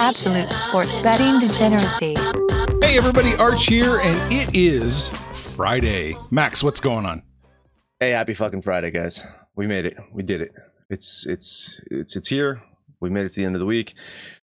Absolute 0.00 0.48
sports 0.48 1.02
betting 1.02 1.38
degeneracy. 1.40 2.14
Hey 2.82 2.96
everybody, 2.96 3.34
Arch 3.34 3.66
here, 3.66 4.00
and 4.00 4.32
it 4.32 4.48
is 4.56 5.10
Friday. 5.34 6.16
Max, 6.30 6.64
what's 6.64 6.80
going 6.80 7.04
on? 7.04 7.22
Hey, 7.98 8.12
happy 8.12 8.32
fucking 8.32 8.62
Friday, 8.62 8.90
guys. 8.90 9.22
We 9.56 9.66
made 9.66 9.84
it. 9.84 9.98
We 10.10 10.22
did 10.22 10.40
it. 10.40 10.52
It's 10.88 11.26
it's 11.26 11.82
it's 11.90 12.16
it's 12.16 12.28
here. 12.28 12.62
We 13.00 13.10
made 13.10 13.26
it 13.26 13.32
to 13.32 13.40
the 13.40 13.44
end 13.44 13.56
of 13.56 13.60
the 13.60 13.66
week. 13.66 13.92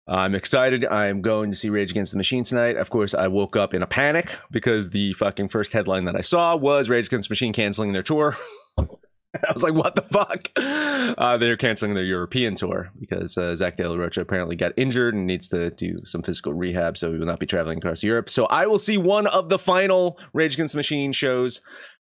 I'm 0.06 0.34
excited. 0.34 0.84
I'm 0.84 1.22
going 1.22 1.50
to 1.50 1.56
see 1.56 1.70
Rage 1.70 1.92
Against 1.92 2.12
the 2.12 2.18
Machine 2.18 2.44
tonight. 2.44 2.76
Of 2.76 2.90
course, 2.90 3.14
I 3.14 3.28
woke 3.28 3.56
up 3.56 3.72
in 3.72 3.82
a 3.82 3.86
panic 3.86 4.36
because 4.50 4.90
the 4.90 5.14
fucking 5.14 5.48
first 5.48 5.72
headline 5.72 6.04
that 6.04 6.16
I 6.16 6.20
saw 6.20 6.54
was 6.54 6.90
Rage 6.90 7.06
Against 7.06 7.30
the 7.30 7.32
Machine 7.32 7.54
canceling 7.54 7.92
their 7.92 8.02
tour. 8.02 8.36
I 9.48 9.52
was 9.52 9.62
like, 9.62 9.74
what 9.74 9.94
the 9.94 10.02
fuck? 10.02 10.50
Uh, 10.56 11.36
they're 11.36 11.56
canceling 11.56 11.94
their 11.94 12.04
European 12.04 12.54
tour 12.54 12.90
because 12.98 13.38
uh, 13.38 13.54
Zach 13.54 13.76
De 13.76 13.88
La 13.88 13.96
Rocha 13.96 14.20
apparently 14.20 14.56
got 14.56 14.72
injured 14.76 15.14
and 15.14 15.26
needs 15.26 15.48
to 15.50 15.70
do 15.70 15.98
some 16.04 16.22
physical 16.22 16.52
rehab, 16.52 16.98
so 16.98 17.12
he 17.12 17.18
will 17.18 17.26
not 17.26 17.38
be 17.38 17.46
traveling 17.46 17.78
across 17.78 18.02
Europe. 18.02 18.28
So 18.28 18.46
I 18.46 18.66
will 18.66 18.78
see 18.78 18.98
one 18.98 19.26
of 19.28 19.48
the 19.48 19.58
final 19.58 20.18
Rage 20.32 20.54
Against 20.54 20.72
the 20.72 20.78
Machine 20.78 21.12
shows. 21.12 21.60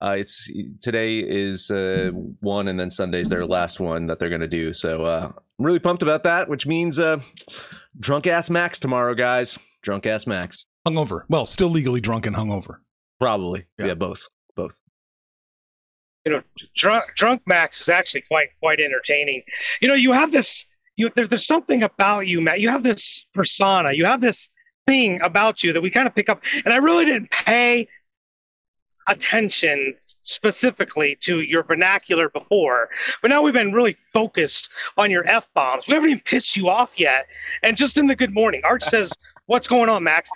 Uh, 0.02 0.16
it's 0.18 0.50
today 0.80 1.18
is 1.18 1.70
uh, 1.70 2.10
one, 2.40 2.66
and 2.66 2.80
then 2.80 2.90
Sunday's 2.90 3.28
their 3.28 3.46
last 3.46 3.78
one 3.78 4.06
that 4.06 4.18
they're 4.18 4.28
going 4.28 4.40
to 4.40 4.48
do. 4.48 4.72
So 4.72 5.04
uh, 5.04 5.30
I'm 5.58 5.64
really 5.64 5.78
pumped 5.78 6.02
about 6.02 6.24
that, 6.24 6.48
which 6.48 6.66
means 6.66 6.98
uh, 6.98 7.20
drunk 8.00 8.26
ass 8.26 8.50
Max 8.50 8.80
tomorrow, 8.80 9.14
guys. 9.14 9.58
Drunk 9.82 10.06
ass 10.06 10.26
Max. 10.26 10.66
Hungover. 10.88 11.22
Well, 11.28 11.46
still 11.46 11.68
legally 11.68 12.00
drunk 12.00 12.26
and 12.26 12.34
hungover. 12.34 12.76
Probably. 13.20 13.66
Yeah. 13.78 13.86
yeah 13.86 13.94
both. 13.94 14.26
Both. 14.56 14.80
You 16.24 16.32
know, 16.32 16.42
drunk, 16.76 17.04
drunk 17.16 17.42
Max 17.46 17.80
is 17.80 17.88
actually 17.88 18.22
quite 18.22 18.48
quite 18.60 18.80
entertaining. 18.80 19.42
You 19.80 19.88
know, 19.88 19.94
you 19.94 20.12
have 20.12 20.32
this, 20.32 20.66
you 20.96 21.10
there, 21.14 21.26
there's 21.26 21.46
something 21.46 21.82
about 21.82 22.26
you, 22.26 22.40
Matt. 22.40 22.60
You 22.60 22.68
have 22.68 22.82
this 22.82 23.26
persona, 23.34 23.92
you 23.92 24.04
have 24.04 24.20
this 24.20 24.48
thing 24.86 25.20
about 25.22 25.62
you 25.62 25.72
that 25.72 25.80
we 25.80 25.90
kind 25.90 26.06
of 26.06 26.14
pick 26.14 26.28
up, 26.28 26.42
and 26.64 26.72
I 26.72 26.78
really 26.78 27.04
didn't 27.04 27.30
pay 27.30 27.88
attention 29.08 29.94
specifically 30.22 31.18
to 31.22 31.40
your 31.40 31.64
vernacular 31.64 32.28
before, 32.28 32.88
but 33.20 33.32
now 33.32 33.42
we've 33.42 33.52
been 33.52 33.72
really 33.72 33.96
focused 34.12 34.68
on 34.96 35.10
your 35.10 35.26
f 35.26 35.48
bombs. 35.54 35.88
We 35.88 35.94
haven't 35.94 36.10
even 36.10 36.22
pissed 36.24 36.56
you 36.56 36.68
off 36.68 36.98
yet, 36.98 37.26
and 37.64 37.76
just 37.76 37.98
in 37.98 38.06
the 38.06 38.14
good 38.14 38.32
morning, 38.32 38.60
Arch 38.64 38.84
says, 38.84 39.12
"What's 39.46 39.66
going 39.66 39.88
on, 39.88 40.04
Max?" 40.04 40.30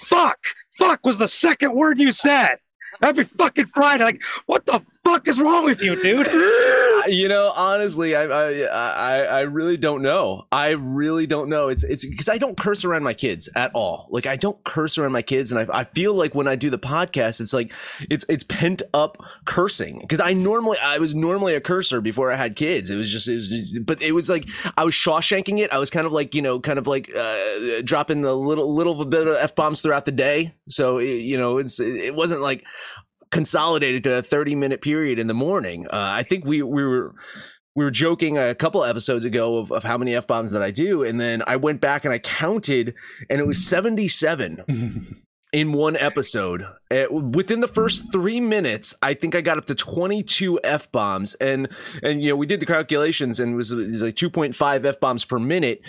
Fuck, 0.00 0.38
fuck 0.76 1.00
was 1.04 1.16
the 1.18 1.28
second 1.28 1.72
word 1.72 1.98
you 1.98 2.12
said. 2.12 2.56
Every 3.02 3.24
fucking 3.24 3.66
Friday, 3.66 4.04
like, 4.04 4.22
what 4.46 4.66
the 4.66 4.80
fuck 5.04 5.28
is 5.28 5.38
wrong 5.40 5.64
with 5.64 5.82
you, 5.82 6.00
dude? 6.00 6.26
you 7.06 7.28
know, 7.28 7.52
honestly, 7.54 8.14
I, 8.14 8.24
I 8.24 8.60
I 8.62 9.16
I 9.22 9.40
really 9.42 9.76
don't 9.76 10.02
know. 10.02 10.46
I 10.50 10.70
really 10.70 11.26
don't 11.26 11.48
know. 11.48 11.68
It's 11.68 11.82
it's 11.84 12.04
because 12.04 12.28
I 12.28 12.38
don't 12.38 12.56
curse 12.56 12.84
around 12.84 13.02
my 13.02 13.14
kids 13.14 13.48
at 13.54 13.70
all. 13.74 14.08
Like 14.10 14.26
I 14.26 14.36
don't 14.36 14.62
curse 14.64 14.98
around 14.98 15.12
my 15.12 15.22
kids, 15.22 15.52
and 15.52 15.60
I 15.60 15.80
I 15.80 15.84
feel 15.84 16.14
like 16.14 16.34
when 16.34 16.48
I 16.48 16.56
do 16.56 16.70
the 16.70 16.78
podcast, 16.78 17.40
it's 17.40 17.52
like 17.52 17.72
it's 18.10 18.24
it's 18.28 18.44
pent 18.44 18.82
up 18.92 19.18
cursing 19.44 19.98
because 20.00 20.20
I 20.20 20.32
normally 20.32 20.78
I 20.78 20.98
was 20.98 21.14
normally 21.14 21.54
a 21.54 21.60
cursor 21.60 22.00
before 22.00 22.30
I 22.30 22.36
had 22.36 22.56
kids. 22.56 22.90
It 22.90 22.96
was 22.96 23.10
just, 23.10 23.28
it 23.28 23.34
was 23.34 23.78
but 23.84 24.02
it 24.02 24.12
was 24.12 24.28
like 24.28 24.48
I 24.76 24.84
was 24.84 24.94
Shawshanking 24.94 25.60
it. 25.60 25.72
I 25.72 25.78
was 25.78 25.90
kind 25.90 26.06
of 26.06 26.12
like 26.12 26.34
you 26.34 26.42
know, 26.42 26.60
kind 26.60 26.78
of 26.78 26.86
like 26.86 27.10
uh, 27.14 27.82
dropping 27.84 28.24
a 28.24 28.32
little 28.32 28.74
little 28.74 29.04
bit 29.04 29.26
of 29.26 29.36
f 29.36 29.54
bombs 29.54 29.80
throughout 29.80 30.04
the 30.04 30.12
day. 30.12 30.54
So 30.68 30.98
it, 30.98 31.18
you 31.18 31.36
know, 31.36 31.58
it's 31.58 31.80
it 31.80 32.14
wasn't 32.14 32.40
like 32.40 32.64
consolidated 33.34 34.04
to 34.04 34.18
a 34.18 34.22
30 34.22 34.54
minute 34.54 34.80
period 34.80 35.18
in 35.18 35.26
the 35.26 35.34
morning. 35.34 35.86
Uh, 35.88 35.90
I 35.92 36.22
think 36.22 36.44
we 36.44 36.62
we 36.62 36.84
were 36.84 37.14
we 37.74 37.84
were 37.84 37.90
joking 37.90 38.38
a 38.38 38.54
couple 38.54 38.84
episodes 38.84 39.24
ago 39.24 39.58
of, 39.58 39.72
of 39.72 39.82
how 39.82 39.98
many 39.98 40.14
f 40.14 40.26
bombs 40.26 40.52
that 40.52 40.62
I 40.62 40.70
do, 40.70 41.02
and 41.02 41.20
then 41.20 41.42
I 41.46 41.56
went 41.56 41.80
back 41.80 42.04
and 42.04 42.14
I 42.14 42.20
counted, 42.20 42.94
and 43.28 43.40
it 43.40 43.46
was 43.46 43.66
77 43.66 45.22
in 45.52 45.72
one 45.72 45.96
episode. 45.96 46.64
Uh, 46.92 47.06
within 47.10 47.58
the 47.58 47.68
first 47.68 48.12
three 48.12 48.40
minutes, 48.40 48.94
I 49.02 49.14
think 49.14 49.34
I 49.34 49.40
got 49.40 49.58
up 49.58 49.66
to 49.66 49.74
22 49.74 50.60
f 50.62 50.90
bombs, 50.92 51.34
and 51.34 51.68
and 52.04 52.22
you 52.22 52.30
know 52.30 52.36
we 52.36 52.46
did 52.46 52.60
the 52.60 52.66
calculations, 52.66 53.40
and 53.40 53.54
it 53.54 53.56
was, 53.56 53.72
it 53.72 53.78
was 53.78 54.02
like 54.02 54.14
2.5 54.14 54.84
f 54.84 55.00
bombs 55.00 55.24
per 55.24 55.40
minute. 55.40 55.80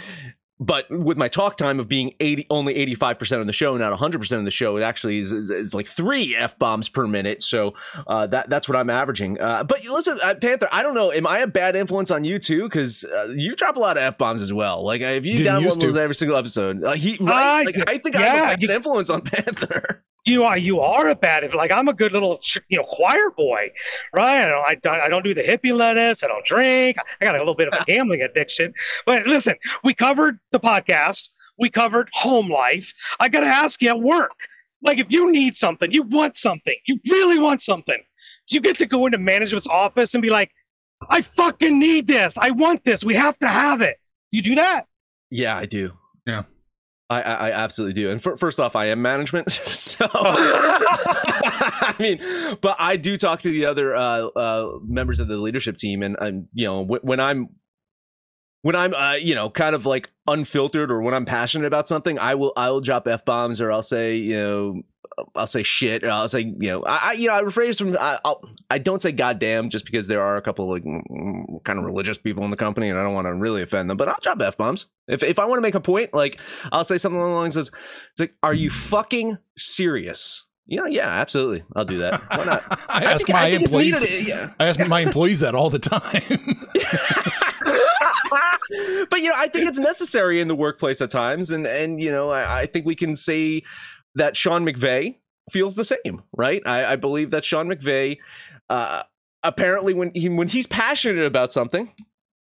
But 0.58 0.90
with 0.90 1.18
my 1.18 1.28
talk 1.28 1.58
time 1.58 1.82
of 1.82 1.90
being 1.90 2.14
80, 2.22 2.48
only 2.50 2.76
85% 2.96 3.42
of 3.42 3.48
the 3.48 3.52
show, 3.54 3.76
not 3.76 3.98
100% 3.98 4.38
of 4.40 4.46
the 4.46 4.52
show, 4.52 4.78
it 4.78 4.84
actually 4.84 5.20
is, 5.20 5.34
is, 5.34 5.50
is 5.50 5.74
like 5.74 5.86
three 5.86 6.34
F 6.34 6.58
bombs 6.58 6.88
per 6.88 7.06
minute. 7.08 7.44
So 7.44 7.74
uh, 8.08 8.28
that 8.28 8.50
that's 8.50 8.70
what 8.70 8.78
I'm 8.78 8.90
averaging. 8.90 9.40
Uh, 9.42 9.66
but 9.66 9.84
listen, 9.86 10.18
uh, 10.24 10.36
Panther, 10.42 10.70
I 10.72 10.82
don't 10.82 10.94
know. 10.94 11.12
Am 11.12 11.28
I 11.28 11.40
a 11.40 11.48
bad 11.48 11.76
influence 11.76 12.10
on 12.10 12.24
you 12.24 12.40
too? 12.40 12.64
Because 12.64 13.04
uh, 13.04 13.34
you 13.36 13.56
drop 13.58 13.76
a 13.76 13.80
lot 13.80 13.98
of 13.98 14.04
F 14.04 14.18
bombs 14.18 14.42
as 14.42 14.54
well. 14.54 14.84
Like 14.86 15.02
if 15.02 15.26
you 15.26 15.40
Didn't 15.40 15.62
download 15.62 15.80
those 15.82 15.96
every 15.98 16.16
single 16.16 16.38
episode, 16.38 16.84
uh, 16.84 16.94
he 16.94 17.18
right? 17.20 17.62
Uh, 17.62 17.66
like, 17.66 17.90
I 17.90 17.98
think 17.98 18.16
I 18.16 18.22
yeah, 18.22 18.34
have 18.36 18.44
a 18.44 18.48
bad 18.52 18.62
you- 18.62 18.72
influence 18.72 19.10
on 19.10 19.22
Panther. 19.24 20.04
You 20.26 20.44
are 20.44 20.58
you 20.58 20.80
are 20.80 21.10
a 21.10 21.16
bad 21.16 21.54
like 21.54 21.72
I'm 21.72 21.88
a 21.88 21.94
good 21.94 22.12
little 22.12 22.40
you 22.68 22.78
know 22.78 22.84
choir 22.84 23.30
boy, 23.36 23.72
right? 24.16 24.46
I 24.46 24.48
don't 24.50 24.66
I, 24.68 24.76
don't- 24.76 25.02
I 25.02 25.10
don't 25.10 25.24
do 25.24 25.34
the 25.34 25.44
hippie 25.44 25.76
lettuce. 25.76 26.24
I 26.24 26.28
don't 26.28 26.46
drink. 26.46 26.98
I 27.22 27.26
got 27.26 27.36
a 27.36 27.40
little 27.40 27.56
bit 27.56 27.68
of 27.68 27.80
a 27.80 27.84
gambling 27.88 28.22
addiction. 28.22 28.74
But 29.06 29.28
listen, 29.28 29.56
we 29.84 29.94
covered 29.94 30.40
the 30.52 30.60
podcast. 30.60 31.30
We 31.58 31.70
covered 31.70 32.10
home 32.14 32.50
life. 32.50 32.94
I 33.20 33.30
got 33.30 33.42
to 33.42 33.48
ask 33.48 33.82
you 33.82 33.90
at 33.90 34.00
work, 34.02 34.32
like 34.82 34.98
if 34.98 35.08
you 35.10 35.32
need 35.32 35.56
something, 35.56 35.92
you 35.92 36.04
want 36.04 36.36
something, 36.36 36.76
you 36.86 37.00
really 37.10 37.40
want 37.40 37.62
something, 37.62 37.98
do 38.48 38.56
you 38.56 38.62
get 38.62 38.78
to 38.80 38.86
go 38.86 39.06
into 39.06 39.18
management's 39.18 39.68
office 39.68 40.14
and 40.16 40.22
be 40.22 40.30
like, 40.30 40.52
I 41.10 41.22
fucking 41.22 41.80
need 41.80 42.08
this. 42.08 42.38
I 42.38 42.50
want 42.52 42.84
this. 42.84 43.04
We 43.06 43.16
have 43.16 43.38
to 43.40 43.48
have 43.48 43.82
it. 43.82 43.98
You 44.32 44.42
do 44.42 44.56
that? 44.56 44.88
Yeah, 45.30 45.56
I 45.58 45.66
do. 45.66 45.94
Yeah. 46.26 46.44
I, 47.10 47.22
I, 47.22 47.34
I 47.34 47.52
absolutely 47.52 47.94
do. 48.02 48.10
And 48.12 48.22
fir- 48.22 48.38
first 48.38 48.60
off, 48.60 48.76
I 48.76 48.86
am 48.86 49.02
management, 49.02 49.52
so 49.52 50.08
I 50.14 51.96
mean, 52.00 52.20
but 52.62 52.76
I 52.80 52.96
do 52.98 53.18
talk 53.18 53.42
to 53.42 53.50
the 53.50 53.66
other 53.66 53.96
uh, 53.96 54.28
uh, 54.28 54.72
members 54.84 55.20
of 55.20 55.28
the 55.28 55.38
leadership 55.38 55.76
team, 55.78 56.02
and 56.04 56.18
I'm, 56.20 56.48
you 56.54 56.66
know, 56.66 56.84
wh- 56.84 57.04
when 57.04 57.20
I'm 57.20 57.50
when 58.66 58.76
I'm, 58.76 58.96
uh, 58.96 59.14
you 59.14 59.36
know, 59.36 59.48
kind 59.48 59.76
of 59.76 59.86
like 59.86 60.10
unfiltered, 60.26 60.90
or 60.90 61.00
when 61.04 61.14
I'm 61.14 61.24
passionate 61.26 61.68
about 61.68 61.88
something, 61.88 62.18
I 62.18 62.34
will 62.34 62.52
I 62.58 62.72
will 62.72 62.82
drop 62.82 63.08
f 63.08 63.24
bombs, 63.24 63.62
or 63.62 63.72
I'll 63.72 63.84
say, 63.84 64.16
you 64.16 64.36
know. 64.38 64.82
I'll 65.34 65.48
say 65.48 65.64
shit. 65.64 66.04
Or 66.04 66.10
I'll 66.10 66.28
say, 66.28 66.42
you 66.42 66.70
know, 66.70 66.84
I, 66.84 67.00
I 67.04 67.14
you 67.14 67.30
know, 67.30 67.36
I 67.36 67.42
rephrase 67.44 67.78
from, 67.78 67.96
I, 67.98 68.20
I'll, 68.26 68.42
I 68.70 68.80
don't 68.80 69.02
say 69.02 69.14
goddamn 69.14 69.70
just 69.70 69.86
because 69.86 70.08
there 70.08 70.22
are 70.22 70.36
a 70.36 70.42
couple 70.42 70.68
like 70.70 70.84
mm, 70.84 71.00
mm, 71.10 71.64
kind 71.64 71.80
of 71.80 71.86
religious 71.86 72.18
people 72.18 72.44
in 72.44 72.52
the 72.52 72.58
company, 72.58 72.90
and 72.90 73.00
I 73.00 73.04
don't 73.04 73.14
want 73.14 73.28
to 73.28 73.34
really 73.34 73.62
offend 73.62 73.90
them. 73.90 73.96
But 73.96 74.10
I'll 74.10 74.18
drop 74.22 74.42
f 74.42 74.58
bombs 74.58 74.88
if 75.08 75.24
if 75.24 75.40
I 75.40 75.46
want 75.46 75.58
to 75.58 75.62
make 75.62 75.76
a 75.76 75.80
point. 75.80 76.14
Like 76.14 76.40
I'll 76.74 76.84
say 76.84 76.98
something 76.98 77.18
along 77.18 77.32
the 77.32 77.38
lines 77.38 77.56
of, 77.56 77.70
"It's 78.12 78.20
like, 78.20 78.34
are 78.44 78.54
you 78.54 78.70
fucking 78.72 79.38
serious?" 79.58 80.48
You 80.66 80.80
know, 80.82 80.88
yeah, 80.88 81.08
absolutely, 81.08 81.64
I'll 81.76 81.86
do 81.86 82.00
that. 82.00 82.22
Why 82.36 82.44
not? 82.44 82.86
I 82.90 83.06
ask 83.06 83.28
think- 83.28 83.38
my 83.38 83.46
I 83.46 83.48
employees. 83.50 84.04
needed, 84.04 84.28
yeah. 84.28 84.50
I 84.60 84.66
ask 84.66 84.86
my 84.86 85.00
employees 85.02 85.40
that 85.42 85.54
all 85.56 85.70
the 85.70 85.80
time. 85.80 86.58
but 89.10 89.22
you 89.22 89.30
know, 89.30 89.36
I 89.38 89.48
think 89.48 89.68
it's 89.68 89.80
necessary 89.80 90.40
in 90.42 90.48
the 90.48 90.56
workplace 90.56 91.02
at 91.02 91.10
times, 91.10 91.52
and 91.52 91.66
and 91.66 92.02
you 92.02 92.12
know, 92.12 92.30
I, 92.32 92.62
I 92.62 92.66
think 92.66 92.86
we 92.86 92.96
can 92.96 93.16
say 93.16 93.64
that 94.16 94.38
Sean 94.38 94.66
McVay 94.66 95.16
feels 95.52 95.76
the 95.76 95.84
same, 95.84 96.24
right? 96.36 96.62
I, 96.66 96.94
I 96.94 96.96
believe 96.96 97.32
that 97.32 97.46
Sean 97.46 97.68
McVay, 97.68 98.18
uh, 98.70 99.04
apparently, 99.44 99.94
when 99.94 100.12
he 100.14 100.30
when 100.30 100.48
he's 100.48 100.68
passionate 100.68 101.26
about 101.26 101.54
something, 101.54 101.94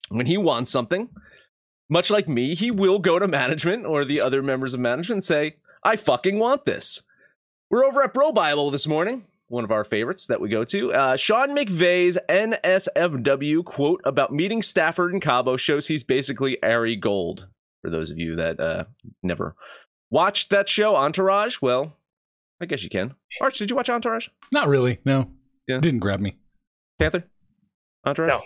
when 0.08 0.26
he 0.26 0.38
wants 0.38 0.70
something, 0.70 1.08
much 1.88 2.10
like 2.10 2.28
me, 2.28 2.54
he 2.54 2.70
will 2.70 2.98
go 2.98 3.18
to 3.18 3.28
management 3.28 3.86
or 3.86 4.04
the 4.04 4.20
other 4.20 4.42
members 4.42 4.74
of 4.74 4.80
management 4.80 5.16
and 5.16 5.24
say, 5.24 5.56
"I 5.82 5.96
fucking 5.96 6.38
want 6.38 6.64
this." 6.64 7.02
We're 7.70 7.84
over 7.84 8.02
at 8.02 8.14
Bro 8.14 8.32
Bible 8.32 8.70
this 8.70 8.86
morning, 8.86 9.26
one 9.48 9.64
of 9.64 9.70
our 9.70 9.84
favorites 9.84 10.26
that 10.26 10.40
we 10.40 10.48
go 10.48 10.64
to. 10.64 10.92
Uh, 10.92 11.16
Sean 11.16 11.56
McVay's 11.56 12.18
NSFW 12.28 13.64
quote 13.64 14.00
about 14.04 14.32
meeting 14.32 14.62
Stafford 14.62 15.12
and 15.12 15.22
Cabo 15.22 15.56
shows 15.56 15.86
he's 15.86 16.02
basically 16.02 16.62
Ari 16.62 16.96
Gold. 16.96 17.46
For 17.82 17.90
those 17.90 18.10
of 18.10 18.18
you 18.18 18.36
that 18.36 18.58
uh, 18.58 18.84
never 19.22 19.54
watched 20.10 20.50
that 20.50 20.68
show, 20.68 20.96
Entourage, 20.96 21.62
well, 21.62 21.96
I 22.60 22.66
guess 22.66 22.82
you 22.82 22.90
can. 22.90 23.14
Arch, 23.40 23.58
did 23.58 23.70
you 23.70 23.76
watch 23.76 23.90
Entourage? 23.90 24.28
Not 24.50 24.68
really. 24.68 24.98
No. 25.04 25.30
Yeah. 25.68 25.78
Didn't 25.78 26.00
grab 26.00 26.20
me. 26.20 26.36
Panther? 26.98 27.24
Entourage? 28.04 28.30
No. 28.30 28.42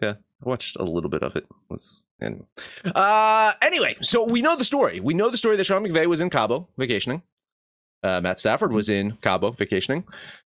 Yeah, 0.00 0.14
I 0.44 0.48
watched 0.48 0.76
a 0.76 0.84
little 0.84 1.10
bit 1.10 1.22
of 1.22 1.36
it. 1.36 1.46
Was 1.68 2.02
anyway. 2.22 2.46
Uh, 2.94 3.52
anyway, 3.60 3.94
so 4.00 4.24
we 4.24 4.40
know 4.40 4.56
the 4.56 4.64
story. 4.64 5.00
We 5.00 5.12
know 5.12 5.28
the 5.28 5.36
story 5.36 5.56
that 5.56 5.64
Sean 5.64 5.84
McVay 5.84 6.06
was 6.06 6.20
in 6.20 6.30
Cabo 6.30 6.68
vacationing. 6.78 7.22
Uh, 8.02 8.20
Matt 8.20 8.40
Stafford 8.40 8.72
was 8.72 8.88
in 8.88 9.12
Cabo 9.22 9.52
vacationing. 9.52 10.04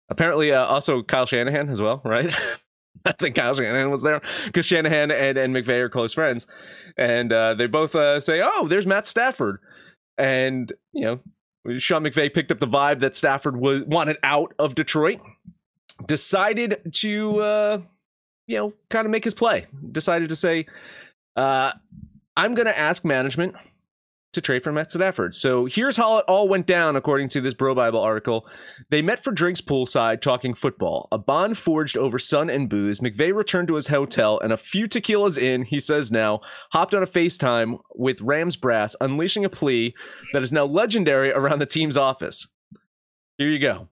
Apparently, 0.10 0.52
uh, 0.52 0.66
also 0.66 1.02
Kyle 1.02 1.26
Shanahan 1.26 1.70
as 1.70 1.82
well, 1.82 2.02
right? 2.06 2.34
I 3.06 3.12
think 3.14 3.36
Kyle 3.36 3.54
Shanahan 3.54 3.92
was 3.92 4.04
there 4.04 4.22
because 4.46 4.66
Shanahan 4.66 5.12
and, 5.12 5.38
and 5.38 5.56
McVay 5.56 5.80
are 5.80 5.90
close 5.90 6.14
friends, 6.14 6.48
and 6.98 7.32
uh, 7.32 7.54
they 7.54 7.68
both 7.68 7.96
uh, 7.96 8.20
say, 8.20 8.42
"Oh, 8.44 8.68
there's 8.68 8.88
Matt 8.88 9.08
Stafford," 9.08 9.60
and 10.18 10.72
you 10.94 11.06
know, 11.06 11.80
Sean 11.80 12.04
McVay 12.04 12.34
picked 12.34 12.52
up 12.52 12.60
the 12.60 12.68
vibe 12.68 13.00
that 13.00 13.16
Stafford 13.16 13.58
was 13.58 13.84
wanted 13.84 14.18
out 14.24 14.54
of 14.60 14.76
Detroit, 14.76 15.20
decided 16.08 16.80
to 16.94 17.40
uh, 17.42 17.82
you 18.48 18.58
know 18.58 18.74
kind 18.90 19.06
of 19.06 19.12
make 19.12 19.24
his 19.24 19.34
play, 19.34 19.66
decided 19.92 20.30
to 20.30 20.36
say, 20.36 20.66
uh, 21.36 21.74
"I'm 22.36 22.56
going 22.56 22.68
to 22.68 22.78
ask 22.78 23.06
management 23.06 23.56
to 24.36 24.42
trade 24.42 24.64
for 24.64 24.72
Matt 24.72 24.92
Stafford. 24.92 25.34
So 25.34 25.66
here's 25.66 25.98
how 25.98 26.20
it 26.20 26.26
all 26.28 26.48
went 26.48 26.68
down, 26.68 26.96
according 26.96 27.30
to 27.30 27.42
this 27.42 27.54
Bro 27.54 27.76
Bible 27.76 28.00
article. 28.00 28.48
They 28.90 29.02
met 29.02 29.24
for 29.24 29.32
drinks 29.32 29.62
poolside, 29.62 30.22
talking 30.22 30.54
football. 30.54 31.08
A 31.12 31.18
bond 31.18 31.58
forged 31.58 31.98
over 31.98 32.20
sun 32.20 32.50
and 32.50 32.70
booze. 32.70 33.00
McVay 33.00 33.34
returned 33.34 33.68
to 33.70 33.76
his 33.76 33.88
hotel, 33.88 34.40
and 34.40 34.54
a 34.54 34.58
few 34.58 34.88
tequilas 34.88 35.38
in, 35.38 35.64
he 35.64 35.80
says 35.80 36.12
now, 36.12 36.42
hopped 36.72 36.94
on 36.94 37.04
a 37.04 37.08
FaceTime 37.08 37.80
with 37.96 38.22
Rams 38.22 38.56
brass, 38.56 38.96
unleashing 39.02 39.46
a 39.46 39.50
plea 39.50 39.96
that 40.34 40.44
is 40.44 40.54
now 40.54 40.66
legendary 40.66 41.32
around 41.32 41.60
the 41.60 41.66
team's 41.66 41.98
office. 41.98 42.48
Here 43.38 43.50
you 43.50 43.60
go. 43.60 43.90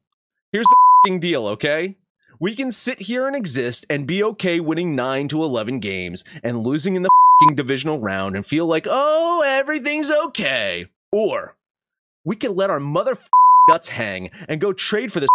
Here's 0.51 0.67
the 1.05 1.19
deal, 1.19 1.47
okay? 1.47 1.97
We 2.43 2.55
can 2.55 2.73
sit 2.73 2.99
here 2.99 3.25
and 3.25 3.37
exist 3.37 3.85
and 3.89 4.05
be 4.05 4.21
okay 4.21 4.59
winning 4.59 4.97
9 4.97 5.29
to 5.29 5.45
11 5.45 5.79
games 5.79 6.25
and 6.43 6.61
losing 6.61 6.95
in 6.95 7.03
the 7.03 7.09
divisional 7.55 8.01
round 8.01 8.35
and 8.35 8.45
feel 8.45 8.67
like, 8.67 8.85
oh, 8.89 9.45
everything's 9.47 10.11
okay. 10.11 10.87
Or 11.13 11.55
we 12.25 12.35
can 12.35 12.53
let 12.53 12.69
our 12.69 12.81
mother 12.81 13.17
guts 13.69 13.87
hang 13.87 14.29
and 14.49 14.59
go 14.59 14.73
trade 14.73 15.13
for 15.13 15.21
this 15.21 15.29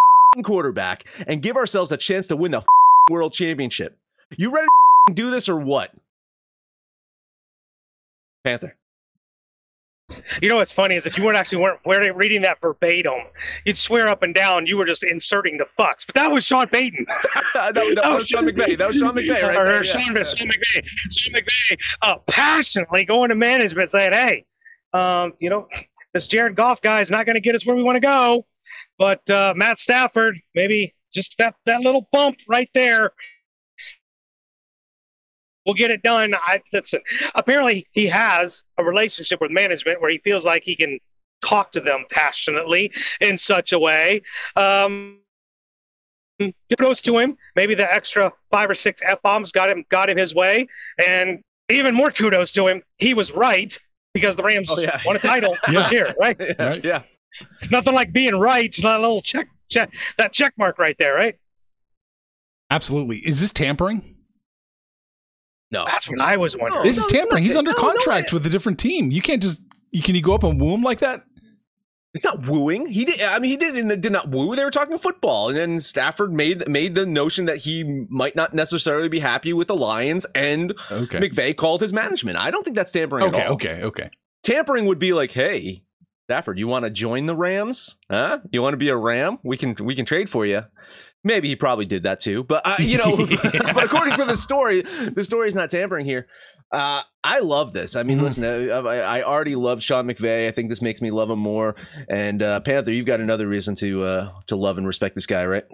quarterback 0.44 1.06
and 1.26 1.40
give 1.40 1.56
ourselves 1.56 1.92
a 1.92 1.96
chance 1.96 2.26
to 2.26 2.36
win 2.36 2.52
the 2.52 2.62
world 3.08 3.32
championship. 3.32 3.96
You 4.36 4.50
ready 4.50 4.68
to 5.06 5.14
do 5.14 5.30
this 5.30 5.48
or 5.48 5.58
what? 5.58 5.90
Panther. 8.44 8.76
You 10.40 10.48
know 10.48 10.56
what's 10.56 10.72
funny 10.72 10.94
is 10.94 11.06
if 11.06 11.18
you 11.18 11.24
weren't 11.24 11.36
actually 11.36 11.58
weren't 11.58 12.16
reading 12.16 12.40
that 12.42 12.60
verbatim, 12.60 13.20
you'd 13.64 13.76
swear 13.76 14.08
up 14.08 14.22
and 14.22 14.34
down 14.34 14.66
you 14.66 14.76
were 14.76 14.86
just 14.86 15.04
inserting 15.04 15.58
the 15.58 15.66
fucks. 15.78 16.06
But 16.06 16.14
that 16.14 16.32
was 16.32 16.44
Sean 16.44 16.66
Payton. 16.66 17.04
that, 17.54 17.74
that, 17.74 17.74
that, 17.74 18.12
was 18.12 18.26
Sean 18.26 18.44
McVay. 18.44 18.78
That 18.78 18.88
was 18.88 18.96
Sean 18.96 19.14
McVay, 19.14 19.42
right? 19.42 19.56
Or, 19.56 19.64
there, 19.64 19.84
Sean, 19.84 20.16
yeah. 20.16 20.22
Sean 20.22 20.48
McVay. 20.48 20.86
Sean 21.10 21.34
McVay 21.34 21.78
uh, 22.02 22.16
passionately 22.26 23.04
going 23.04 23.28
to 23.28 23.34
management 23.34 23.90
saying, 23.90 24.12
"Hey, 24.12 24.46
um, 24.94 25.34
you 25.40 25.50
know, 25.50 25.68
this 26.14 26.26
Jared 26.26 26.56
Goff 26.56 26.80
guy 26.80 27.00
is 27.00 27.10
not 27.10 27.26
going 27.26 27.34
to 27.34 27.40
get 27.40 27.54
us 27.54 27.66
where 27.66 27.76
we 27.76 27.82
want 27.82 27.96
to 27.96 28.00
go, 28.00 28.46
but 28.98 29.28
uh, 29.30 29.52
Matt 29.56 29.78
Stafford, 29.78 30.38
maybe 30.54 30.94
just 31.12 31.36
that 31.38 31.54
that 31.66 31.80
little 31.80 32.08
bump 32.12 32.38
right 32.48 32.70
there 32.74 33.12
we'll 35.68 35.74
get 35.74 35.90
it 35.90 36.02
done. 36.02 36.34
I, 36.34 36.62
listen, 36.72 37.00
apparently 37.34 37.86
he 37.92 38.06
has 38.06 38.64
a 38.78 38.82
relationship 38.82 39.40
with 39.40 39.50
management 39.50 40.00
where 40.00 40.10
he 40.10 40.18
feels 40.18 40.46
like 40.46 40.64
he 40.64 40.74
can 40.74 40.98
talk 41.42 41.72
to 41.72 41.80
them 41.80 42.06
passionately 42.10 42.90
in 43.20 43.36
such 43.36 43.72
a 43.72 43.78
way. 43.78 44.22
Um, 44.56 45.20
kudos 46.70 47.02
to 47.02 47.18
him. 47.18 47.36
Maybe 47.54 47.74
the 47.74 47.92
extra 47.92 48.32
five 48.50 48.70
or 48.70 48.74
six 48.74 49.02
f 49.04 49.20
bombs 49.22 49.52
got 49.52 49.68
him 49.68 49.84
got 49.90 50.08
him 50.08 50.16
his 50.16 50.34
way, 50.34 50.66
and 51.06 51.40
even 51.70 51.94
more 51.94 52.10
kudos 52.10 52.50
to 52.52 52.66
him. 52.66 52.82
He 52.96 53.12
was 53.12 53.30
right 53.30 53.78
because 54.14 54.36
the 54.36 54.42
Rams 54.42 54.70
oh, 54.70 54.80
yeah. 54.80 55.00
won 55.04 55.16
a 55.16 55.20
title 55.20 55.54
yeah. 55.68 55.82
this 55.82 55.92
year, 55.92 56.14
right? 56.18 56.36
Yeah. 56.58 56.66
right? 56.66 56.84
yeah. 56.84 57.02
Nothing 57.70 57.94
like 57.94 58.12
being 58.12 58.36
right. 58.36 58.64
It's 58.64 58.82
not 58.82 58.98
a 58.98 59.02
little 59.02 59.20
check, 59.20 59.48
check 59.68 59.92
that 60.16 60.32
check 60.32 60.54
mark 60.56 60.78
right 60.78 60.96
there, 60.98 61.14
right? 61.14 61.36
Absolutely. 62.70 63.18
Is 63.18 63.40
this 63.40 63.52
tampering? 63.52 64.17
No, 65.70 65.84
that's 65.86 66.08
what 66.08 66.20
I 66.20 66.36
was 66.36 66.56
wondering. 66.56 66.84
this 66.84 66.98
is 66.98 67.06
tampering. 67.06 67.42
He's 67.42 67.56
under 67.56 67.74
contract 67.74 68.32
with 68.32 68.46
a 68.46 68.50
different 68.50 68.78
team. 68.78 69.10
You 69.10 69.22
can't 69.22 69.42
just. 69.42 69.62
You, 69.90 70.02
can 70.02 70.14
you 70.14 70.22
go 70.22 70.34
up 70.34 70.42
and 70.42 70.60
woo 70.60 70.74
him 70.74 70.82
like 70.82 71.00
that? 71.00 71.24
It's 72.14 72.24
not 72.24 72.46
wooing. 72.46 72.86
He 72.86 73.04
did. 73.04 73.20
I 73.20 73.38
mean, 73.38 73.50
he 73.50 73.56
did 73.56 74.00
did 74.00 74.12
not 74.12 74.30
woo. 74.30 74.56
They 74.56 74.64
were 74.64 74.70
talking 74.70 74.96
football, 74.98 75.48
and 75.48 75.58
then 75.58 75.78
Stafford 75.80 76.32
made 76.32 76.66
made 76.66 76.94
the 76.94 77.04
notion 77.04 77.44
that 77.44 77.58
he 77.58 77.84
might 78.08 78.34
not 78.34 78.54
necessarily 78.54 79.08
be 79.08 79.18
happy 79.18 79.52
with 79.52 79.68
the 79.68 79.76
Lions, 79.76 80.26
and 80.34 80.72
okay. 80.90 81.20
McVay 81.20 81.54
called 81.54 81.82
his 81.82 81.92
management. 81.92 82.38
I 82.38 82.50
don't 82.50 82.64
think 82.64 82.76
that's 82.76 82.92
tampering. 82.92 83.24
Okay, 83.24 83.46
okay, 83.46 83.82
okay. 83.82 84.10
Tampering 84.42 84.86
would 84.86 84.98
be 84.98 85.12
like, 85.12 85.30
hey, 85.30 85.82
Stafford, 86.28 86.58
you 86.58 86.66
want 86.66 86.86
to 86.86 86.90
join 86.90 87.26
the 87.26 87.36
Rams? 87.36 87.98
Huh? 88.10 88.38
You 88.50 88.62
want 88.62 88.72
to 88.72 88.78
be 88.78 88.88
a 88.88 88.96
Ram? 88.96 89.38
We 89.42 89.58
can 89.58 89.76
we 89.78 89.94
can 89.94 90.06
trade 90.06 90.30
for 90.30 90.46
you. 90.46 90.62
Maybe 91.28 91.48
he 91.48 91.56
probably 91.56 91.84
did 91.84 92.04
that 92.04 92.20
too, 92.20 92.42
but 92.42 92.62
uh, 92.64 92.76
you 92.78 92.96
know, 92.96 93.14
but 93.74 93.84
according 93.84 94.16
to 94.16 94.24
the 94.24 94.34
story, 94.34 94.80
the 94.80 95.22
story 95.22 95.50
is 95.50 95.54
not 95.54 95.68
tampering 95.68 96.06
here. 96.06 96.26
Uh, 96.72 97.02
I 97.22 97.40
love 97.40 97.72
this. 97.72 97.96
I 97.96 98.02
mean, 98.02 98.16
mm-hmm. 98.16 98.24
listen, 98.24 98.44
uh, 98.44 98.80
I, 98.88 99.18
I, 99.18 99.22
already 99.22 99.54
love 99.54 99.82
Sean 99.82 100.06
McVay. 100.06 100.48
I 100.48 100.52
think 100.52 100.70
this 100.70 100.80
makes 100.80 101.02
me 101.02 101.10
love 101.10 101.28
him 101.28 101.38
more. 101.38 101.76
And 102.08 102.42
uh, 102.42 102.60
Panther, 102.60 102.92
you've 102.92 103.04
got 103.04 103.20
another 103.20 103.46
reason 103.46 103.74
to 103.76 104.04
uh, 104.04 104.32
to 104.46 104.56
love 104.56 104.78
and 104.78 104.86
respect 104.86 105.14
this 105.14 105.26
guy, 105.26 105.44
right? 105.44 105.64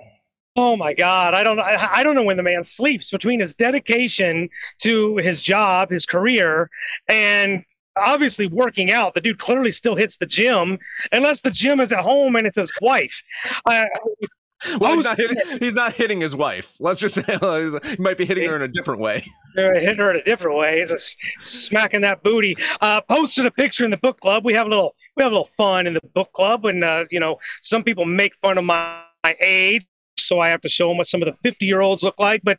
Oh 0.56 0.77
my 0.77 0.93
God, 0.93 1.35
I 1.35 1.45
don't 1.45 1.61
I, 1.61 1.89
I 1.93 2.03
don't 2.03 2.17
know 2.17 2.25
when 2.25 2.37
the 2.37 2.43
man 2.43 2.65
sleeps 2.65 3.12
between 3.12 3.39
his 3.39 3.55
dedication 3.55 4.49
to 4.83 5.19
his 5.19 5.41
job, 5.41 5.91
his 5.91 6.05
career, 6.05 6.69
and 7.09 7.62
obviously 7.97 8.49
working 8.49 8.91
out. 8.91 9.15
The 9.15 9.21
dude 9.21 9.39
clearly 9.39 9.71
still 9.71 9.95
hits 9.95 10.17
the 10.17 10.27
gym, 10.27 10.81
unless 11.12 11.43
the 11.43 11.51
gym 11.53 11.79
is 11.79 11.93
at 11.93 12.01
home 12.01 12.35
and 12.35 12.45
it's 12.45 12.59
his 12.59 12.73
wife. 12.81 13.23
Uh, 13.67 13.85
well, 14.81 14.95
he's 14.95 15.05
not, 15.05 15.17
hitting, 15.17 15.37
he's 15.61 15.75
not 15.75 15.93
hitting 15.93 16.21
his 16.21 16.35
wife. 16.35 16.77
Let's 16.81 17.01
just 17.01 17.15
say 17.27 17.39
he 17.85 17.97
might 17.99 18.17
be 18.17 18.25
hitting 18.25 18.49
her 18.49 18.56
in 18.56 18.62
a 18.62 18.69
different 18.69 19.01
way. 19.01 19.27
Hitting 19.55 19.99
her 19.99 20.11
in 20.11 20.17
a 20.17 20.25
different 20.25 20.59
way. 20.59 20.81
He's 20.81 20.89
just 20.89 21.17
smacking 21.43 22.01
that 22.01 22.25
booty. 22.25 22.56
Uh, 22.81 23.01
posted 23.03 23.47
a 23.47 23.53
picture 23.53 23.85
in 23.85 23.93
the 23.93 23.97
book 23.97 24.19
club. 24.19 24.45
We 24.45 24.53
have 24.55 24.67
a 24.67 24.71
little 24.71 24.97
we 25.17 25.23
have 25.23 25.31
a 25.31 25.35
little 25.35 25.51
fun 25.56 25.87
in 25.87 25.95
the 25.95 26.01
book 26.12 26.33
club, 26.33 26.65
and 26.65 26.83
uh, 26.83 27.05
you 27.11 27.21
know 27.21 27.37
some 27.62 27.85
people 27.85 28.05
make 28.05 28.35
fun 28.37 28.59
of 28.59 28.65
my, 28.65 29.01
my 29.23 29.37
age, 29.41 29.87
so 30.19 30.41
I 30.41 30.49
have 30.49 30.61
to 30.62 30.69
show 30.69 30.89
them 30.89 30.99
what 30.99 31.06
some 31.06 31.23
of 31.23 31.27
the 31.27 31.37
fifty 31.49 31.67
year 31.67 31.83
olds 31.83 32.03
look 32.03 32.19
like. 32.19 32.43
But 32.43 32.59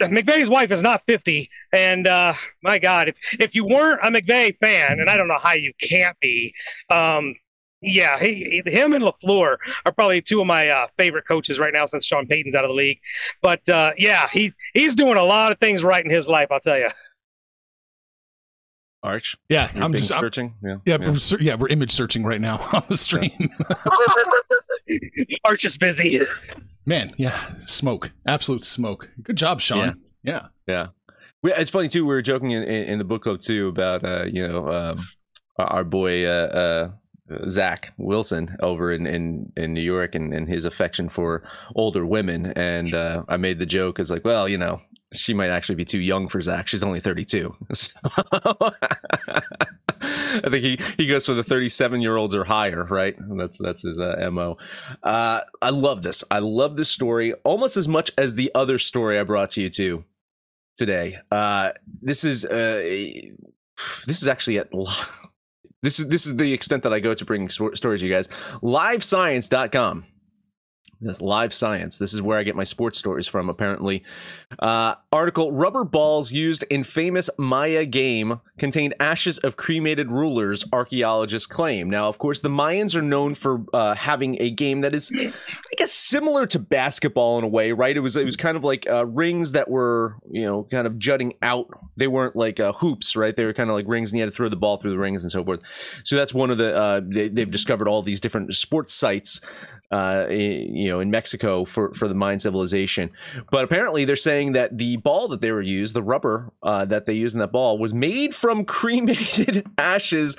McVay's 0.00 0.50
wife 0.50 0.72
is 0.72 0.82
not 0.82 1.04
fifty, 1.06 1.48
and 1.72 2.08
uh, 2.08 2.34
my 2.64 2.80
God, 2.80 3.08
if 3.08 3.16
if 3.38 3.54
you 3.54 3.64
weren't 3.64 4.00
a 4.02 4.08
McVay 4.08 4.58
fan, 4.58 4.98
and 4.98 5.08
I 5.08 5.16
don't 5.16 5.28
know 5.28 5.38
how 5.40 5.54
you 5.54 5.72
can't 5.80 6.18
be. 6.18 6.52
Um, 6.90 7.36
yeah, 7.84 8.18
he, 8.18 8.62
him 8.66 8.92
and 8.92 9.04
Lafleur 9.04 9.56
are 9.86 9.92
probably 9.92 10.20
two 10.20 10.40
of 10.40 10.46
my 10.46 10.68
uh, 10.68 10.86
favorite 10.96 11.26
coaches 11.26 11.58
right 11.58 11.72
now 11.72 11.86
since 11.86 12.04
Sean 12.04 12.26
Payton's 12.26 12.54
out 12.54 12.64
of 12.64 12.68
the 12.68 12.74
league. 12.74 12.98
But 13.42 13.68
uh, 13.68 13.92
yeah, 13.98 14.28
he's 14.32 14.52
he's 14.72 14.94
doing 14.94 15.16
a 15.16 15.22
lot 15.22 15.52
of 15.52 15.58
things 15.58 15.84
right 15.84 16.04
in 16.04 16.10
his 16.10 16.28
life. 16.28 16.48
I'll 16.50 16.60
tell 16.60 16.78
you. 16.78 16.88
Arch. 19.02 19.36
Yeah, 19.50 19.70
You're 19.74 19.84
I'm 19.84 19.92
just 19.92 20.08
searching. 20.08 20.54
I'm, 20.62 20.68
yeah, 20.68 20.76
yeah, 20.86 20.96
yeah. 21.00 21.10
We're, 21.10 21.40
yeah, 21.40 21.54
we're 21.56 21.68
image 21.68 21.92
searching 21.92 22.24
right 22.24 22.40
now 22.40 22.56
on 22.72 22.82
the 22.88 22.96
stream. 22.96 23.50
Arch 25.44 25.64
is 25.66 25.76
busy. 25.76 26.20
Man, 26.86 27.12
yeah, 27.18 27.54
smoke, 27.66 28.10
absolute 28.26 28.64
smoke. 28.64 29.10
Good 29.22 29.36
job, 29.36 29.60
Sean. 29.60 30.02
Yeah, 30.22 30.46
yeah. 30.66 30.86
yeah. 31.42 31.60
It's 31.60 31.70
funny 31.70 31.88
too. 31.88 32.06
We 32.06 32.14
were 32.14 32.22
joking 32.22 32.52
in, 32.52 32.62
in 32.64 32.98
the 32.98 33.04
book 33.04 33.22
club 33.22 33.40
too 33.40 33.68
about 33.68 34.04
uh, 34.04 34.24
you 34.24 34.48
know 34.48 34.70
um, 34.70 35.06
our 35.58 35.84
boy 35.84 36.24
uh, 36.24 36.30
uh, 36.30 36.90
Zach 37.48 37.92
Wilson 37.96 38.56
over 38.60 38.92
in, 38.92 39.06
in, 39.06 39.52
in 39.56 39.72
New 39.72 39.80
York 39.80 40.14
and, 40.14 40.32
and 40.32 40.48
his 40.48 40.64
affection 40.64 41.08
for 41.08 41.42
older 41.74 42.04
women. 42.04 42.52
And 42.56 42.94
uh, 42.94 43.24
I 43.28 43.36
made 43.36 43.58
the 43.58 43.66
joke 43.66 43.98
as 43.98 44.10
like, 44.10 44.24
well, 44.24 44.48
you 44.48 44.58
know, 44.58 44.80
she 45.12 45.32
might 45.32 45.50
actually 45.50 45.76
be 45.76 45.84
too 45.84 46.00
young 46.00 46.28
for 46.28 46.40
Zach. 46.40 46.68
She's 46.68 46.84
only 46.84 47.00
32. 47.00 47.54
So 47.74 47.98
I 50.00 50.50
think 50.50 50.64
he, 50.64 50.78
he 50.96 51.06
goes 51.06 51.24
for 51.24 51.34
the 51.34 51.44
37 51.44 52.02
year 52.02 52.16
olds 52.16 52.34
or 52.34 52.44
higher, 52.44 52.84
right? 52.84 53.16
That's 53.38 53.56
that's 53.58 53.82
his 53.82 53.98
uh, 53.98 54.28
mo. 54.30 54.58
Uh, 55.02 55.40
I 55.62 55.70
love 55.70 56.02
this. 56.02 56.24
I 56.30 56.40
love 56.40 56.76
this 56.76 56.90
story 56.90 57.32
almost 57.44 57.76
as 57.76 57.88
much 57.88 58.10
as 58.18 58.34
the 58.34 58.50
other 58.54 58.78
story 58.78 59.18
I 59.18 59.22
brought 59.22 59.50
to 59.50 59.62
you 59.62 59.70
too 59.70 60.04
today. 60.76 61.18
Uh, 61.30 61.70
this 62.02 62.24
is 62.24 62.44
uh, 62.44 62.82
this 64.06 64.20
is 64.20 64.28
actually 64.28 64.58
a 64.58 64.66
this 65.84 66.00
is 66.00 66.08
this 66.08 66.26
is 66.26 66.36
the 66.36 66.52
extent 66.52 66.82
that 66.82 66.92
I 66.92 67.00
go 67.00 67.14
to 67.14 67.24
bring 67.24 67.48
stories 67.48 68.02
you 68.02 68.10
guys. 68.10 68.28
Livescience.com. 68.62 70.04
This 71.04 71.20
live 71.20 71.52
science. 71.52 71.98
This 71.98 72.14
is 72.14 72.22
where 72.22 72.38
I 72.38 72.42
get 72.44 72.56
my 72.56 72.64
sports 72.64 72.98
stories 72.98 73.26
from, 73.26 73.50
apparently. 73.50 74.04
Uh, 74.58 74.94
article 75.12 75.52
Rubber 75.52 75.84
balls 75.84 76.32
used 76.32 76.64
in 76.70 76.82
famous 76.82 77.28
Maya 77.36 77.84
game 77.84 78.40
contained 78.56 78.94
ashes 79.00 79.36
of 79.38 79.56
cremated 79.56 80.10
rulers, 80.10 80.64
archaeologists 80.72 81.46
claim. 81.46 81.90
Now, 81.90 82.08
of 82.08 82.16
course, 82.16 82.40
the 82.40 82.48
Mayans 82.48 82.96
are 82.96 83.02
known 83.02 83.34
for 83.34 83.64
uh, 83.74 83.94
having 83.94 84.40
a 84.40 84.48
game 84.48 84.80
that 84.80 84.94
is, 84.94 85.12
I 85.14 85.32
guess, 85.76 85.92
similar 85.92 86.46
to 86.46 86.58
basketball 86.58 87.36
in 87.36 87.44
a 87.44 87.48
way, 87.48 87.72
right? 87.72 87.94
It 87.94 88.00
was 88.00 88.16
it 88.16 88.24
was 88.24 88.36
kind 88.36 88.56
of 88.56 88.64
like 88.64 88.88
uh, 88.88 89.04
rings 89.04 89.52
that 89.52 89.68
were, 89.68 90.16
you 90.30 90.44
know, 90.44 90.64
kind 90.64 90.86
of 90.86 90.98
jutting 90.98 91.34
out. 91.42 91.66
They 91.98 92.06
weren't 92.06 92.34
like 92.34 92.60
uh, 92.60 92.72
hoops, 92.72 93.14
right? 93.14 93.36
They 93.36 93.44
were 93.44 93.52
kind 93.52 93.68
of 93.68 93.76
like 93.76 93.84
rings, 93.86 94.10
and 94.10 94.18
you 94.18 94.22
had 94.22 94.30
to 94.30 94.36
throw 94.36 94.48
the 94.48 94.56
ball 94.56 94.78
through 94.78 94.92
the 94.92 94.98
rings 94.98 95.22
and 95.22 95.30
so 95.30 95.44
forth. 95.44 95.60
So 96.04 96.16
that's 96.16 96.32
one 96.32 96.50
of 96.50 96.56
the, 96.56 96.74
uh, 96.74 97.00
they, 97.04 97.28
they've 97.28 97.50
discovered 97.50 97.88
all 97.88 98.00
these 98.00 98.20
different 98.20 98.54
sports 98.54 98.94
sites 98.94 99.42
uh, 99.94 100.26
you 100.28 100.88
know, 100.88 100.98
in 100.98 101.08
Mexico 101.08 101.64
for, 101.64 101.94
for 101.94 102.08
the 102.08 102.16
Mayan 102.16 102.40
civilization. 102.40 103.10
But 103.52 103.62
apparently, 103.62 104.04
they're 104.04 104.16
saying 104.16 104.50
that 104.54 104.76
the 104.76 104.96
ball 104.96 105.28
that 105.28 105.40
they 105.40 105.52
were 105.52 105.62
used, 105.62 105.94
the 105.94 106.02
rubber 106.02 106.52
uh, 106.64 106.84
that 106.86 107.06
they 107.06 107.12
used 107.12 107.36
in 107.36 107.38
that 107.38 107.52
ball, 107.52 107.78
was 107.78 107.94
made 107.94 108.34
from 108.34 108.64
cremated 108.80 109.64
ashes 109.78 110.36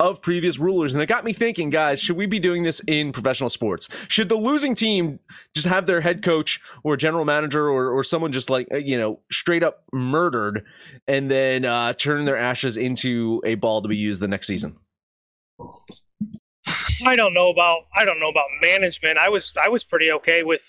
of 0.00 0.20
previous 0.20 0.58
rulers. 0.58 0.94
And 0.94 1.02
it 1.02 1.06
got 1.06 1.24
me 1.24 1.32
thinking, 1.32 1.70
guys, 1.70 2.00
should 2.00 2.16
we 2.16 2.26
be 2.26 2.40
doing 2.40 2.64
this 2.64 2.80
in 2.88 3.12
professional 3.12 3.50
sports? 3.50 3.88
Should 4.08 4.30
the 4.30 4.36
losing 4.36 4.74
team 4.74 5.20
just 5.54 5.68
have 5.68 5.86
their 5.86 6.00
head 6.00 6.24
coach 6.24 6.60
or 6.82 6.96
general 6.96 7.24
manager 7.24 7.68
or, 7.68 7.92
or 7.92 8.02
someone 8.02 8.32
just 8.32 8.50
like, 8.50 8.66
uh, 8.72 8.78
you 8.78 8.98
know, 8.98 9.20
straight 9.30 9.62
up 9.62 9.84
murdered 9.92 10.64
and 11.06 11.30
then 11.30 11.64
uh, 11.64 11.92
turn 11.92 12.24
their 12.24 12.36
ashes 12.36 12.76
into 12.76 13.40
a 13.44 13.54
ball 13.54 13.80
to 13.80 13.88
be 13.88 13.96
used 13.96 14.18
the 14.18 14.26
next 14.26 14.48
season? 14.48 14.76
I 17.06 17.16
don't 17.16 17.34
know 17.34 17.48
about 17.48 17.86
I 17.94 18.04
don't 18.04 18.20
know 18.20 18.28
about 18.28 18.46
management. 18.60 19.18
I 19.18 19.28
was 19.28 19.52
I 19.62 19.68
was 19.68 19.84
pretty 19.84 20.10
okay 20.12 20.42
with 20.42 20.62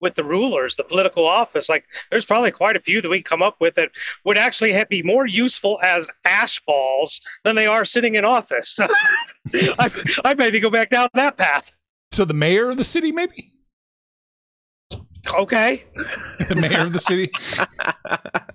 with 0.00 0.14
the 0.14 0.24
rulers, 0.24 0.76
the 0.76 0.84
political 0.84 1.28
office. 1.28 1.68
Like 1.68 1.84
there's 2.10 2.24
probably 2.24 2.50
quite 2.50 2.76
a 2.76 2.80
few 2.80 3.02
that 3.02 3.08
we 3.08 3.22
come 3.22 3.42
up 3.42 3.56
with 3.60 3.74
that 3.74 3.90
would 4.24 4.38
actually 4.38 4.72
have, 4.72 4.88
be 4.88 5.02
more 5.02 5.26
useful 5.26 5.78
as 5.82 6.08
ash 6.24 6.60
balls 6.66 7.20
than 7.44 7.54
they 7.54 7.66
are 7.66 7.84
sitting 7.84 8.14
in 8.14 8.24
office. 8.24 8.78
I 9.54 9.90
I 10.24 10.34
maybe 10.34 10.60
go 10.60 10.70
back 10.70 10.90
down 10.90 11.08
that 11.14 11.36
path. 11.36 11.70
So 12.12 12.24
the 12.24 12.34
mayor 12.34 12.70
of 12.70 12.76
the 12.76 12.84
city, 12.84 13.12
maybe 13.12 13.52
Okay. 15.38 15.82
the 16.48 16.54
mayor 16.56 16.82
of 16.82 16.92
the 16.92 16.98
city 17.00 17.30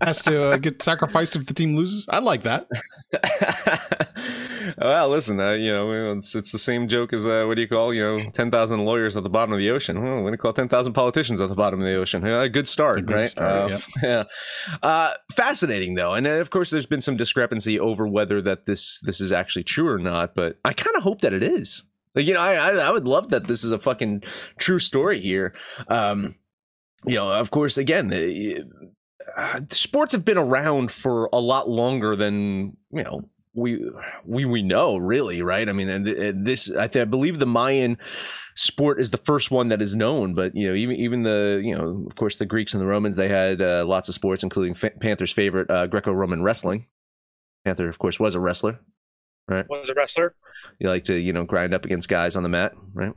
has 0.01 0.22
to 0.24 0.51
uh, 0.51 0.58
get 0.58 0.82
sacrificed 0.82 1.36
if 1.36 1.46
the 1.46 1.53
team 1.53 1.75
loses. 1.75 2.08
I 2.10 2.20
like 2.20 2.44
that. 2.44 2.67
well, 4.77 5.10
listen, 5.10 5.39
uh, 5.39 5.51
you 5.51 5.72
know, 5.72 6.13
it's, 6.13 6.36
it's 6.36 6.51
the 6.51 6.60
same 6.60 6.88
joke 6.88 7.13
as 7.13 7.25
uh, 7.27 7.46
what 7.48 7.55
do 7.55 7.62
you 7.62 7.67
call, 7.67 7.94
you 7.94 8.01
know, 8.01 8.29
ten 8.34 8.51
thousand 8.51 8.86
lawyers 8.86 9.15
at 9.17 9.24
the 9.24 9.29
bottom 9.29 9.53
of 9.53 9.60
the 9.60 9.70
ocean. 9.72 10.03
Well, 10.03 10.22
what 10.24 10.29
do 10.29 10.34
you 10.34 10.38
call 10.38 10.53
ten 10.53 10.67
thousand 10.67 10.94
politicians 10.94 11.41
at 11.41 11.50
the 11.50 11.55
bottom 11.55 11.79
of 11.79 11.86
the 11.86 11.96
ocean? 11.96 12.24
Yeah, 12.25 12.44
a 12.44 12.50
good 12.50 12.67
start, 12.67 13.00
A 13.00 13.01
good 13.01 13.15
right? 13.15 13.25
start, 13.27 13.72
Uh, 13.74 13.79
Yeah. 14.03 14.24
Uh, 14.84 15.13
fascinating 15.32 15.96
though, 15.96 16.13
and 16.13 16.27
uh, 16.27 16.32
of 16.32 16.50
course, 16.50 16.72
there's 16.72 16.86
been 16.86 17.01
some 17.01 17.17
discrepancy 17.17 17.79
over 17.79 18.08
whether 18.08 18.41
that 18.41 18.65
this 18.65 19.00
this 19.01 19.22
is 19.22 19.32
actually 19.32 19.63
true 19.63 19.88
or 19.88 20.00
not. 20.00 20.36
But 20.36 20.58
I 20.65 20.74
kind 20.74 20.96
of 20.96 21.03
hope 21.03 21.22
that 21.22 21.34
it 21.34 21.44
is. 21.44 21.84
Like, 22.15 22.25
you 22.25 22.34
know, 22.34 22.41
I, 22.41 22.53
I 22.55 22.70
I 22.88 22.91
would 22.91 23.08
love 23.08 23.29
that 23.29 23.48
this 23.48 23.63
is 23.63 23.72
a 23.72 23.79
fucking 23.79 24.24
true 24.58 24.79
story 24.79 25.20
here. 25.20 25.53
Um, 25.89 26.36
you 27.07 27.15
know, 27.15 27.31
of 27.33 27.51
course, 27.51 27.77
again, 27.77 28.12
uh, 29.35 29.62
sports 29.69 30.12
have 30.12 30.25
been 30.25 30.38
around 30.38 30.91
for 30.91 31.29
a 31.33 31.39
lot 31.39 31.69
longer 31.69 32.15
than 32.15 32.77
you 32.91 33.03
know 33.03 33.27
we 33.53 33.79
we 34.25 34.45
we 34.45 34.62
know 34.62 34.97
really 34.97 35.41
right? 35.41 35.67
I 35.67 35.71
mean 35.74 35.89
and, 35.89 36.07
and 36.07 36.45
this 36.45 36.69
I, 36.75 36.88
th- 36.88 37.03
I 37.03 37.05
believe 37.05 37.39
the 37.39 37.45
mayan 37.45 37.97
sport 38.55 39.00
is 39.00 39.12
the 39.12 39.17
first 39.17 39.51
one 39.51 39.69
that 39.69 39.81
is 39.81 39.95
known 39.95 40.33
but 40.33 40.55
you 40.55 40.69
know 40.69 40.75
even 40.75 40.95
even 40.95 41.24
the 41.24 41.62
you 41.63 41.75
know 41.75 42.05
of 42.07 42.15
course 42.15 42.38
the 42.38 42.45
greeks 42.45 42.74
and 42.74 42.81
the 42.81 42.85
romans 42.85 43.15
they 43.15 43.27
had 43.27 43.62
uh, 43.62 43.85
lots 43.85 44.07
of 44.07 44.15
sports 44.15 44.43
including 44.43 44.74
Fa- 44.74 44.91
panther's 45.01 45.31
favorite 45.31 45.69
uh, 45.69 45.88
greco-roman 45.88 46.41
wrestling. 46.43 46.88
Panther 47.65 47.89
of 47.89 47.97
course 47.97 48.19
was 48.19 48.35
a 48.35 48.39
wrestler 48.39 48.79
right? 49.47 49.65
Was 49.69 49.89
a 49.89 49.93
wrestler. 49.93 50.35
you 50.79 50.88
like 50.88 51.03
to 51.05 51.15
you 51.17 51.33
know 51.33 51.43
grind 51.45 51.74
up 51.74 51.85
against 51.85 52.09
guys 52.09 52.35
on 52.35 52.43
the 52.43 52.50
mat 52.50 52.74
right 52.93 53.13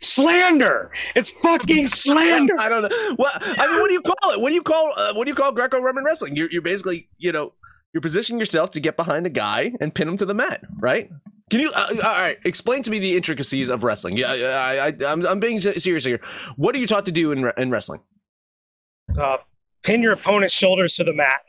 Slander. 0.00 0.90
It's 1.14 1.30
fucking 1.30 1.86
slander. 1.86 2.58
I 2.58 2.68
don't 2.68 2.82
know. 2.82 3.14
What 3.16 3.42
I 3.42 3.66
mean, 3.66 3.80
what 3.80 3.88
do 3.88 3.94
you 3.94 4.02
call 4.02 4.32
it? 4.32 4.40
What 4.40 4.48
do 4.50 4.54
you 4.54 4.62
call 4.62 4.92
uh, 4.96 5.14
what 5.14 5.24
do 5.24 5.30
you 5.30 5.34
call 5.34 5.52
Greco-Roman 5.52 6.04
wrestling? 6.04 6.36
You're 6.36 6.50
you're 6.50 6.62
basically 6.62 7.08
you 7.18 7.32
know 7.32 7.52
you're 7.92 8.00
positioning 8.00 8.38
yourself 8.38 8.70
to 8.72 8.80
get 8.80 8.96
behind 8.96 9.26
a 9.26 9.30
guy 9.30 9.72
and 9.80 9.94
pin 9.94 10.08
him 10.08 10.16
to 10.18 10.26
the 10.26 10.34
mat, 10.34 10.62
right? 10.78 11.10
Can 11.50 11.60
you 11.60 11.70
uh, 11.72 11.88
all 11.96 12.12
right? 12.12 12.38
Explain 12.44 12.82
to 12.82 12.90
me 12.90 12.98
the 12.98 13.16
intricacies 13.16 13.68
of 13.68 13.84
wrestling. 13.84 14.16
Yeah, 14.16 14.32
I, 14.32 14.88
I, 14.88 14.92
I'm 15.06 15.26
I'm 15.26 15.40
being 15.40 15.60
serious 15.60 16.04
here. 16.04 16.20
What 16.56 16.74
are 16.74 16.78
you 16.78 16.86
taught 16.86 17.06
to 17.06 17.12
do 17.12 17.32
in 17.32 17.50
in 17.56 17.70
wrestling? 17.70 18.00
Uh, 19.18 19.36
pin 19.84 20.02
your 20.02 20.12
opponent's 20.12 20.54
shoulders 20.54 20.96
to 20.96 21.04
the 21.04 21.12
mat. 21.12 21.42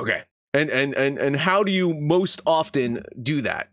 Okay, 0.00 0.22
and 0.52 0.68
and 0.70 0.94
and 0.94 1.18
and 1.18 1.36
how 1.36 1.62
do 1.62 1.72
you 1.72 1.94
most 1.94 2.42
often 2.46 3.02
do 3.22 3.42
that? 3.42 3.68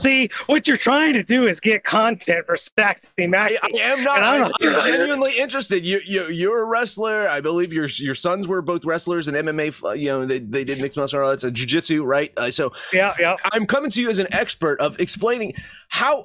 See, 0.00 0.30
what 0.46 0.66
you're 0.66 0.76
trying 0.76 1.14
to 1.14 1.22
do 1.22 1.46
is 1.46 1.60
get 1.60 1.84
content 1.84 2.46
for 2.46 2.56
Saxy 2.56 3.24
I, 3.24 3.26
Maxi. 3.26 3.56
I 3.62 3.80
am 3.80 4.04
not. 4.04 4.22
I 4.22 4.34
I'm, 4.34 4.40
don't 4.40 4.62
know. 4.62 4.78
I'm 4.78 4.84
genuinely 4.84 5.38
interested. 5.38 5.84
You, 5.84 6.00
you, 6.06 6.28
you're 6.28 6.62
a 6.62 6.66
wrestler. 6.66 7.28
I 7.28 7.40
believe 7.40 7.72
your 7.72 7.86
your 7.86 8.14
sons 8.14 8.48
were 8.48 8.62
both 8.62 8.84
wrestlers 8.84 9.28
and 9.28 9.36
MMA. 9.36 9.84
uh, 9.84 9.92
You 9.92 10.08
know, 10.08 10.24
they, 10.24 10.38
they 10.38 10.64
did 10.64 10.80
mixed 10.80 10.96
martial 10.96 11.24
arts 11.24 11.44
and 11.44 11.54
jujitsu, 11.54 12.04
right? 12.04 12.32
Uh, 12.36 12.50
so 12.50 12.72
yeah, 12.92 13.14
yeah. 13.18 13.36
I'm 13.52 13.66
coming 13.66 13.90
to 13.90 14.00
you 14.00 14.08
as 14.08 14.18
an 14.18 14.32
expert 14.32 14.80
of 14.80 14.98
explaining 15.00 15.54
how 15.88 16.24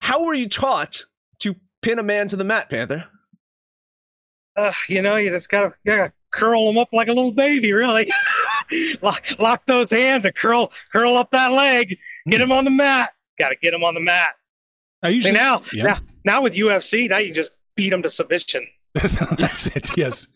how 0.00 0.24
were 0.24 0.34
you 0.34 0.48
taught 0.48 1.04
to 1.40 1.56
pin 1.82 1.98
a 1.98 2.02
man 2.02 2.28
to 2.28 2.36
the 2.36 2.44
mat, 2.44 2.70
Panther? 2.70 3.04
Uh, 4.56 4.72
you 4.88 5.02
know, 5.02 5.16
you 5.16 5.30
just 5.30 5.50
gotta, 5.50 5.74
you 5.84 5.96
gotta 5.96 6.12
curl 6.32 6.66
them 6.66 6.78
up 6.78 6.88
like 6.92 7.08
a 7.08 7.12
little 7.12 7.32
baby, 7.32 7.72
really. 7.72 8.10
lock, 9.02 9.22
lock 9.38 9.62
those 9.66 9.90
hands 9.90 10.24
and 10.24 10.34
curl, 10.34 10.72
curl 10.92 11.16
up 11.16 11.30
that 11.32 11.52
leg. 11.52 11.98
Get 12.28 12.40
him 12.40 12.52
on 12.52 12.64
the 12.64 12.70
mat. 12.70 13.10
Got 13.38 13.50
to 13.50 13.56
get 13.62 13.72
him 13.72 13.84
on 13.84 13.94
the 13.94 14.00
mat. 14.00 14.30
I 15.02 15.10
See, 15.10 15.16
usually 15.16 15.34
now, 15.34 15.62
yeah. 15.72 15.84
now, 15.84 15.98
now 16.24 16.42
with 16.42 16.54
UFC, 16.54 17.08
now 17.08 17.18
you 17.18 17.32
just 17.32 17.52
beat 17.76 17.90
them 17.90 18.02
to 18.02 18.10
submission. 18.10 18.66
That's 18.94 19.68
it. 19.68 19.96
Yes. 19.96 20.28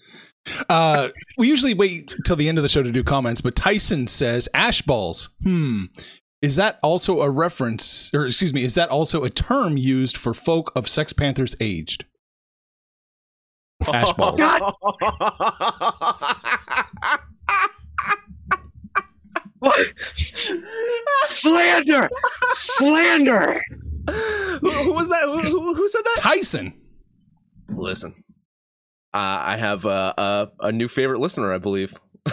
Uh, 0.68 1.08
we 1.38 1.48
usually 1.48 1.74
wait 1.74 2.14
till 2.24 2.36
the 2.36 2.48
end 2.48 2.58
of 2.58 2.62
the 2.62 2.68
show 2.68 2.82
to 2.82 2.92
do 2.92 3.02
comments, 3.02 3.40
but 3.40 3.56
Tyson 3.56 4.06
says 4.06 4.48
ash 4.54 4.82
balls. 4.82 5.30
Hmm. 5.42 5.86
Is 6.42 6.56
that 6.56 6.78
also 6.82 7.20
a 7.20 7.30
reference, 7.30 8.12
or 8.14 8.26
excuse 8.26 8.54
me, 8.54 8.62
is 8.62 8.74
that 8.74 8.88
also 8.88 9.24
a 9.24 9.30
term 9.30 9.76
used 9.76 10.16
for 10.16 10.32
folk 10.32 10.72
of 10.74 10.88
Sex 10.88 11.12
Panthers 11.12 11.54
aged? 11.60 12.06
Ash 13.86 14.12
balls. 14.14 14.40
What? 19.60 19.78
Slander! 21.24 22.08
Slander! 22.52 23.62
who, 24.08 24.70
who 24.70 24.92
was 24.94 25.08
that? 25.10 25.22
Who, 25.24 25.38
who, 25.40 25.74
who 25.74 25.88
said 25.88 26.02
that? 26.04 26.16
Tyson. 26.18 26.74
Listen, 27.68 28.14
uh, 29.14 29.18
I 29.46 29.56
have 29.56 29.84
a, 29.84 30.14
a 30.18 30.48
a 30.60 30.72
new 30.72 30.88
favorite 30.88 31.20
listener, 31.20 31.52
I 31.52 31.58
believe. 31.58 31.94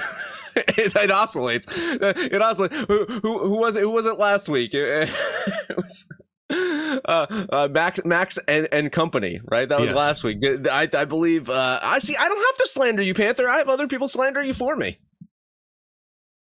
it, 0.55 0.95
it 0.95 1.11
oscillates. 1.11 1.67
It 1.77 2.41
oscillates. 2.41 2.75
Who, 2.87 3.05
who, 3.05 3.39
who 3.47 3.59
was 3.59 3.75
it? 3.75 3.81
Who 3.81 3.91
was 3.91 4.05
it 4.07 4.17
last 4.17 4.49
week? 4.49 4.73
It, 4.73 5.09
it 5.69 5.77
was 5.77 6.07
uh, 6.49 7.45
uh, 7.51 7.67
Max, 7.69 7.99
Max 8.05 8.39
and, 8.47 8.67
and 8.71 8.91
company, 8.91 9.41
right? 9.45 9.67
That 9.69 9.79
was 9.79 9.89
Yes. 9.89 9.97
last 9.97 10.23
week. 10.23 10.37
I, 10.71 10.89
I 10.91 11.05
believe. 11.05 11.49
Uh, 11.49 11.79
I 11.83 11.99
see. 11.99 12.15
I 12.17 12.27
don't 12.27 12.37
have 12.37 12.57
to 12.57 12.67
slander 12.67 13.03
you, 13.03 13.13
Panther. 13.13 13.47
I 13.49 13.57
have 13.57 13.69
other 13.69 13.87
people 13.87 14.07
slander 14.07 14.41
you 14.41 14.53
for 14.53 14.75
me. 14.75 14.97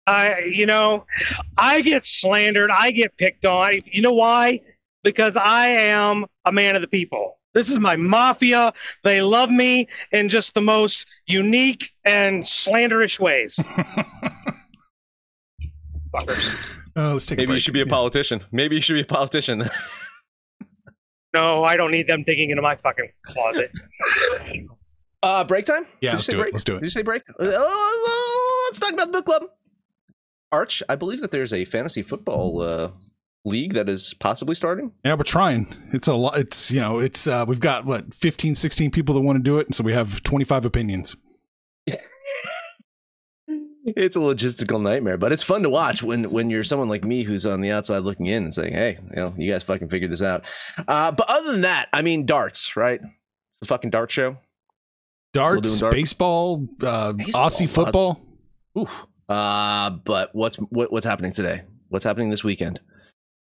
I, 0.10 0.40
you 0.52 0.66
know, 0.66 1.06
I 1.58 1.82
get 1.82 2.06
slandered. 2.06 2.72
I 2.72 2.92
get 2.92 3.16
picked 3.18 3.46
on. 3.46 3.74
You 3.86 4.02
know 4.02 4.14
why? 4.14 4.62
Because 5.04 5.36
I 5.38 5.68
am 5.68 6.26
a 6.46 6.52
man 6.52 6.76
of 6.76 6.82
the 6.82 6.88
people. 6.88 7.38
This 7.54 7.70
is 7.70 7.80
my 7.80 7.96
mafia. 7.96 8.74
They 9.04 9.22
love 9.22 9.50
me 9.50 9.88
in 10.12 10.30
just 10.30 10.54
the 10.54 10.62
most 10.62 11.06
unique 11.28 11.90
and 12.06 12.44
slanderish 12.44 13.20
ways. 13.20 13.56
Fuckers. 16.14 16.80
Uh, 16.96 17.14
let's 17.14 17.26
take 17.26 17.38
a 17.38 17.42
Maybe 17.42 17.54
you 17.54 17.60
should 17.60 17.74
be 17.74 17.82
a 17.82 17.86
Yeah. 17.86 17.90
politician. 17.92 18.44
Maybe 18.52 18.76
you 18.76 18.82
should 18.82 18.96
be 18.96 19.02
a 19.02 19.06
politician. 19.06 19.70
No, 21.32 21.64
I 21.64 21.78
don't 21.78 21.92
need 21.92 22.08
them 22.08 22.24
digging 22.24 22.50
into 22.50 22.64
my 22.64 22.76
fucking 22.78 23.08
closet. 23.28 23.72
Uh, 25.22 25.44
break 25.44 25.64
time? 25.64 25.86
Yeah, 26.02 26.14
Did 26.14 26.14
you 26.14 26.16
let's 26.18 26.26
do 26.26 26.32
it. 26.32 26.42
break? 26.42 26.54
Let's 26.54 26.64
do 26.64 26.74
it. 26.74 26.80
Did 26.80 26.86
you 26.88 26.90
say 26.90 27.02
break? 27.04 27.22
Uh, 27.40 27.44
let's 28.66 28.80
talk 28.80 28.94
about 28.94 29.06
the 29.06 29.12
book 29.12 29.26
club. 29.26 29.44
Arch, 30.52 30.82
I 30.90 30.96
believe 30.96 31.22
that 31.22 31.32
there's 31.32 31.54
a 31.54 31.66
fantasy 31.66 32.02
football 32.02 32.62
uh, 32.62 32.92
league 33.46 33.74
that 33.74 33.90
is 33.90 34.14
possibly 34.14 34.56
starting. 34.56 34.92
Yeah, 35.06 35.14
we're 35.16 35.24
trying. 35.24 35.90
It's 35.94 36.08
a 36.08 36.14
lot. 36.16 36.38
It's, 36.38 36.72
you 36.72 36.80
know, 36.80 37.00
it's, 37.00 37.28
uh, 37.28 37.46
we've 37.48 37.60
got 37.60 37.86
what, 37.86 38.14
15, 38.14 38.56
16 38.56 38.92
people 38.92 39.16
that 39.16 39.22
want 39.22 39.38
to 39.38 39.44
do 39.44 39.60
it. 39.60 39.68
And 39.68 39.76
so 39.76 39.84
we 39.84 39.94
have 39.94 40.24
25 40.24 40.66
opinions. 40.66 41.16
It's 43.86 44.16
a 44.16 44.20
logistical 44.20 44.82
nightmare, 44.82 45.18
but 45.18 45.32
it's 45.32 45.42
fun 45.42 45.64
to 45.64 45.70
watch 45.70 46.04
when 46.04 46.30
when 46.30 46.50
you're 46.50 46.64
someone 46.64 46.90
like 46.90 47.04
me 47.04 47.24
who's 47.24 47.46
on 47.46 47.62
the 47.62 47.72
outside 47.72 48.00
looking 48.00 48.28
in 48.28 48.44
and 48.44 48.54
saying, 48.54 48.74
"Hey, 48.74 48.98
you 49.10 49.16
know, 49.16 49.34
you 49.38 49.52
guys 49.52 49.64
fucking 49.64 49.90
figured 49.90 50.12
this 50.12 50.22
out." 50.22 50.46
Uh, 50.88 51.12
but 51.12 51.28
other 51.30 51.52
than 51.52 51.62
that, 51.62 51.90
I 51.94 52.02
mean, 52.02 52.26
darts, 52.26 52.76
right? 52.76 53.00
It's 53.50 53.60
the 53.60 53.66
fucking 53.66 53.90
dart 53.90 54.12
show. 54.12 54.36
Darts, 55.34 55.80
darts? 55.80 55.96
baseball, 55.96 56.68
uh, 56.84 57.14
Baseball, 57.14 57.50
Aussie 57.50 57.70
football. 57.70 58.22
Oof. 58.78 59.06
Uh, 59.30 59.92
but 59.92 60.34
what's 60.34 60.56
what, 60.58 60.92
what's 60.92 61.06
happening 61.06 61.32
today? 61.32 61.62
What's 61.90 62.04
happening 62.04 62.30
this 62.30 62.44
weekend? 62.44 62.80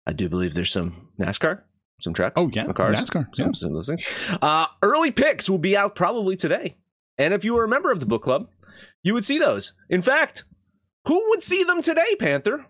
I 0.07 0.13
do 0.13 0.29
believe 0.29 0.55
there's 0.55 0.73
some 0.73 1.09
NASCAR, 1.21 1.61
some 2.01 2.15
trucks, 2.15 2.35
Oh, 2.37 2.51
yeah. 2.53 2.65
some 2.65 2.73
cars, 2.75 2.99
NASCAR. 2.99 3.27
some, 3.35 3.47
Yeah. 3.47 3.53
some 3.53 3.69
of 3.71 3.75
those 3.75 3.89
things. 3.89 4.03
Uh, 4.41 4.67
early 4.83 5.11
picks 5.11 5.51
will 5.51 5.59
be 5.59 5.77
out 5.77 5.95
probably 5.95 6.35
today, 6.37 6.77
and 7.19 7.35
if 7.35 7.45
you 7.45 7.55
were 7.55 7.65
a 7.65 7.69
member 7.69 7.91
of 7.93 8.01
the 8.01 8.07
book 8.07 8.23
club, 8.23 8.49
you 9.03 9.13
would 9.15 9.25
see 9.25 9.39
those. 9.39 9.75
In 9.91 10.01
fact, 10.03 10.45
who 11.07 11.23
would 11.31 11.43
see 11.43 11.63
them 11.65 11.83
today, 11.83 12.17
Panther? 12.19 12.65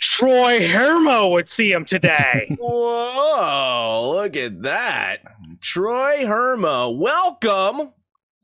Troy 0.00 0.66
Hermo 0.66 1.28
would 1.28 1.48
see 1.48 1.70
him 1.70 1.84
today. 1.84 2.56
Whoa, 2.58 4.12
look 4.14 4.34
at 4.36 4.62
that. 4.62 5.18
Troy 5.60 6.24
Hermo, 6.26 6.90
welcome 6.92 7.90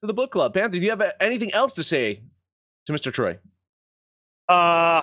to 0.00 0.06
the 0.06 0.12
book 0.12 0.30
club. 0.32 0.52
Panther, 0.52 0.78
do 0.78 0.84
you 0.84 0.90
have 0.90 1.02
anything 1.20 1.52
else 1.54 1.72
to 1.74 1.82
say 1.82 2.20
to 2.86 2.92
Mr. 2.92 3.12
Troy? 3.12 3.38
uh, 4.48 5.02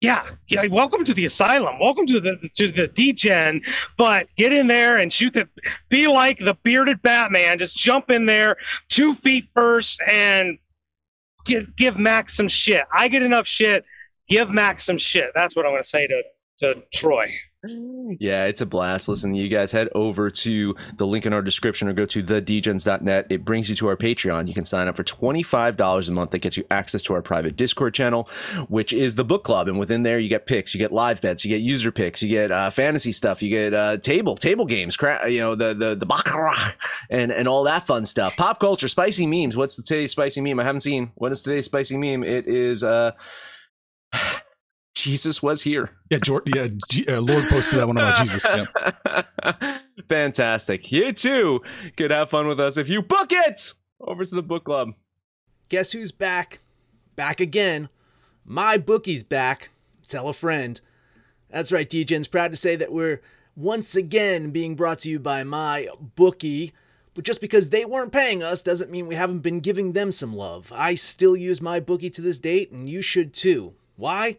yeah, 0.00 0.24
yeah. 0.48 0.66
Welcome 0.66 1.04
to 1.06 1.14
the 1.14 1.24
asylum. 1.24 1.78
Welcome 1.80 2.06
to 2.08 2.20
the 2.20 2.36
to 2.56 2.70
the 2.70 2.86
D-Gen. 2.86 3.62
But 3.96 4.28
get 4.36 4.52
in 4.52 4.66
there 4.66 4.98
and 4.98 5.12
shoot 5.12 5.32
the. 5.34 5.48
Be 5.88 6.06
like 6.06 6.38
the 6.38 6.54
bearded 6.62 7.02
Batman. 7.02 7.58
Just 7.58 7.76
jump 7.76 8.10
in 8.10 8.26
there, 8.26 8.56
two 8.90 9.14
feet 9.14 9.48
first, 9.54 10.00
and 10.06 10.58
give 11.46 11.74
give 11.76 11.98
Max 11.98 12.36
some 12.36 12.48
shit. 12.48 12.84
I 12.92 13.08
get 13.08 13.22
enough 13.22 13.46
shit. 13.46 13.84
Give 14.28 14.50
Max 14.50 14.84
some 14.84 14.98
shit. 14.98 15.30
That's 15.34 15.56
what 15.56 15.66
I'm 15.66 15.72
to 15.82 15.88
say 15.88 16.06
to 16.06 16.22
to 16.60 16.82
Troy. 16.92 17.32
Yeah, 18.20 18.44
it's 18.44 18.60
a 18.60 18.66
blast. 18.66 19.08
Listen, 19.08 19.34
you 19.34 19.48
guys 19.48 19.72
head 19.72 19.88
over 19.94 20.30
to 20.30 20.76
the 20.96 21.06
link 21.06 21.26
in 21.26 21.32
our 21.32 21.42
description 21.42 21.88
or 21.88 21.92
go 21.92 22.06
to 22.06 22.22
thedegens.net. 22.22 23.26
It 23.30 23.44
brings 23.44 23.68
you 23.68 23.76
to 23.76 23.88
our 23.88 23.96
Patreon. 23.96 24.46
You 24.48 24.54
can 24.54 24.64
sign 24.64 24.88
up 24.88 24.96
for 24.96 25.04
$25 25.04 26.08
a 26.08 26.12
month. 26.12 26.30
That 26.30 26.38
gets 26.38 26.56
you 26.56 26.64
access 26.70 27.02
to 27.04 27.14
our 27.14 27.22
private 27.22 27.56
Discord 27.56 27.94
channel, 27.94 28.28
which 28.68 28.92
is 28.92 29.14
the 29.16 29.24
book 29.24 29.44
club. 29.44 29.68
And 29.68 29.78
within 29.78 30.02
there, 30.02 30.18
you 30.18 30.28
get 30.28 30.46
picks, 30.46 30.74
you 30.74 30.78
get 30.78 30.92
live 30.92 31.20
bets, 31.20 31.44
you 31.44 31.48
get 31.48 31.62
user 31.62 31.90
picks, 31.90 32.22
you 32.22 32.28
get 32.28 32.50
uh, 32.50 32.70
fantasy 32.70 33.12
stuff, 33.12 33.42
you 33.42 33.50
get 33.50 33.74
uh, 33.74 33.96
table 33.98 34.36
table 34.36 34.66
games, 34.66 34.96
cra- 34.96 35.28
you 35.28 35.40
know, 35.40 35.54
the 35.54 35.74
the 35.74 35.94
the 35.94 36.06
baccarat 36.06 36.76
and 37.10 37.32
and 37.32 37.48
all 37.48 37.64
that 37.64 37.86
fun 37.86 38.04
stuff. 38.04 38.34
Pop 38.36 38.60
culture, 38.60 38.88
spicy 38.88 39.26
memes. 39.26 39.56
What's 39.56 39.76
the 39.76 39.82
today's 39.82 40.12
spicy 40.12 40.40
meme? 40.40 40.60
I 40.60 40.64
haven't 40.64 40.82
seen. 40.82 41.10
What 41.16 41.32
is 41.32 41.42
today's 41.42 41.64
spicy 41.64 41.96
meme? 41.96 42.22
It 42.22 42.46
is 42.46 42.84
uh 42.84 43.12
Jesus 45.06 45.40
was 45.40 45.62
here. 45.62 45.90
Yeah, 46.10 46.18
George, 46.18 46.42
yeah, 46.52 46.66
G, 46.88 47.06
uh, 47.06 47.20
Lord 47.20 47.48
posted 47.48 47.78
that 47.78 47.86
one 47.86 47.96
about 47.96 48.16
Jesus. 48.16 48.44
Yeah. 48.44 49.78
Fantastic. 50.08 50.90
You 50.90 51.12
too 51.12 51.62
could 51.96 52.10
have 52.10 52.28
fun 52.28 52.48
with 52.48 52.58
us 52.58 52.76
if 52.76 52.88
you 52.88 53.02
book 53.02 53.30
it 53.30 53.72
over 54.00 54.24
to 54.24 54.34
the 54.34 54.42
book 54.42 54.64
club. 54.64 54.94
Guess 55.68 55.92
who's 55.92 56.10
back? 56.10 56.58
Back 57.14 57.38
again. 57.38 57.88
My 58.44 58.78
bookie's 58.78 59.22
back. 59.22 59.70
Tell 60.08 60.28
a 60.28 60.32
friend. 60.32 60.80
That's 61.50 61.70
right, 61.70 61.88
DJ's 61.88 62.26
proud 62.26 62.50
to 62.50 62.56
say 62.56 62.74
that 62.74 62.90
we're 62.90 63.22
once 63.54 63.94
again 63.94 64.50
being 64.50 64.74
brought 64.74 64.98
to 65.00 65.08
you 65.08 65.20
by 65.20 65.44
my 65.44 65.86
bookie. 66.16 66.72
But 67.14 67.24
just 67.24 67.40
because 67.40 67.68
they 67.68 67.84
weren't 67.84 68.10
paying 68.10 68.42
us 68.42 68.60
doesn't 68.60 68.90
mean 68.90 69.06
we 69.06 69.14
haven't 69.14 69.38
been 69.38 69.60
giving 69.60 69.92
them 69.92 70.10
some 70.10 70.34
love. 70.34 70.72
I 70.74 70.96
still 70.96 71.36
use 71.36 71.60
my 71.60 71.78
bookie 71.78 72.10
to 72.10 72.20
this 72.20 72.40
date, 72.40 72.72
and 72.72 72.88
you 72.88 73.02
should 73.02 73.32
too. 73.32 73.74
Why? 73.94 74.38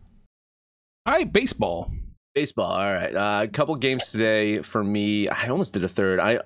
All 1.05 1.13
right, 1.13 1.31
baseball. 1.31 1.91
Baseball. 2.35 2.71
All 2.71 2.93
right. 2.93 3.15
Uh, 3.15 3.39
a 3.43 3.47
couple 3.47 3.75
games 3.75 4.09
today 4.09 4.61
for 4.61 4.83
me. 4.83 5.27
I 5.27 5.47
almost 5.47 5.73
did 5.73 5.83
a 5.83 5.87
third. 5.87 6.19
I 6.19 6.39